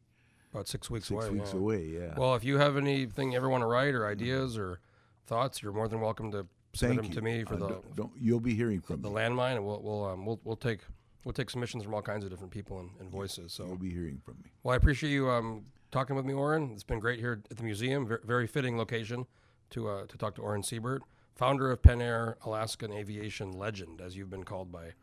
about 0.54 0.67
six 0.67 0.89
weeks 0.91 1.08
six 1.08 1.26
away. 1.26 1.34
weeks 1.39 1.52
yeah. 1.54 1.60
away. 1.60 1.86
Yeah. 1.86 2.13
Well, 2.17 2.36
if 2.36 2.44
you 2.44 2.60
have 2.60 2.78
anything 2.78 3.32
you 3.32 3.38
ever 3.38 3.50
want 3.50 3.63
to 3.63 3.67
write 3.67 3.96
or 3.96 4.06
ideas 4.06 4.58
or 4.60 4.80
thoughts, 5.26 5.63
you're 5.63 5.74
more 5.74 5.88
than 5.88 6.00
welcome 6.00 6.32
to 6.32 6.46
send 6.74 7.00
them 7.00 7.06
you. 7.06 7.13
to 7.13 7.22
me 7.22 7.44
for 7.44 7.56
Uh, 7.56 7.58
the 7.58 7.67
don't, 7.67 7.96
don't- 7.96 8.12
you'll 8.20 8.39
be 8.39 8.54
hearing 8.54 8.80
from 8.80 9.02
the 9.02 9.10
me. 9.10 9.15
landmine, 9.15 9.56
and 9.56 9.65
we'll 9.65 9.82
we'll 9.82 10.06
um, 10.06 10.24
we'll 10.24 10.39
we'll 10.44 10.56
take 10.56 10.82
we'll 11.23 11.34
take 11.34 11.49
submissions 11.49 11.84
from 11.84 11.93
all 11.93 12.01
kinds 12.01 12.23
of 12.23 12.29
different 12.31 12.51
people 12.51 12.79
and, 12.79 12.89
and 12.99 13.10
voices. 13.12 13.53
So, 13.53 13.65
You'll 13.65 13.77
be 13.77 13.91
hearing 13.91 14.19
from 14.23 14.36
me. 14.43 14.51
well, 14.63 14.73
I 14.73 14.77
appreciate 14.77 15.12
you 15.12 15.29
um, 15.29 15.65
talking 15.91 16.15
with 16.15 16.25
me, 16.25 16.34
Orin. 16.34 16.71
It's 16.73 16.84
been 16.84 16.99
great 16.99 17.19
here 17.19 17.41
at 17.51 17.57
the 17.57 17.63
museum. 17.63 18.07
Very, 18.07 18.19
very 18.25 18.47
fitting 18.47 18.77
location 18.77 19.25
to 19.71 19.89
uh, 19.89 20.05
to 20.07 20.17
talk 20.17 20.36
to 20.36 20.41
Orin 20.41 20.62
Seybert, 20.62 20.99
founder 21.36 21.71
of 21.71 21.81
Pen 21.81 22.01
Air 22.01 22.38
Alaskan 22.45 22.91
Aviation 22.91 23.51
Legend, 23.51 24.01
as 24.01 24.15
you've 24.17 24.29
been 24.29 24.43
called 24.43 24.71
by 24.71 24.93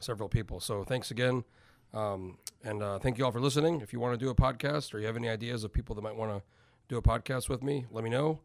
several 0.00 0.28
people. 0.28 0.60
So, 0.60 0.84
thanks 0.84 1.10
again. 1.10 1.44
Um, 1.94 2.38
and 2.64 2.82
uh, 2.82 2.98
thank 2.98 3.16
you 3.16 3.24
all 3.24 3.30
for 3.32 3.40
listening. 3.40 3.80
If 3.80 3.92
you 3.92 4.00
want 4.00 4.18
to 4.18 4.22
do 4.22 4.28
a 4.30 4.34
podcast 4.34 4.92
or 4.92 4.98
you 4.98 5.06
have 5.06 5.16
any 5.16 5.28
ideas 5.28 5.62
of 5.64 5.72
people 5.72 5.94
that 5.94 6.02
might 6.02 6.16
want 6.16 6.32
to 6.32 6.42
do 6.88 6.96
a 6.98 7.02
podcast 7.02 7.48
with 7.48 7.62
me, 7.62 7.86
let 7.90 8.02
me 8.04 8.10
know. 8.10 8.40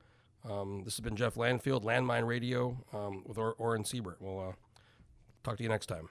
Um, 0.49 0.83
this 0.85 0.95
has 0.95 1.01
been 1.01 1.15
Jeff 1.15 1.35
Landfield, 1.35 1.83
Landmine 1.83 2.25
Radio 2.25 2.77
um, 2.93 3.23
with 3.25 3.37
or- 3.37 3.53
Orin 3.53 3.83
Seybert. 3.83 4.15
We'll 4.19 4.39
uh, 4.49 4.53
talk 5.43 5.57
to 5.57 5.63
you 5.63 5.69
next 5.69 5.87
time. 5.87 6.09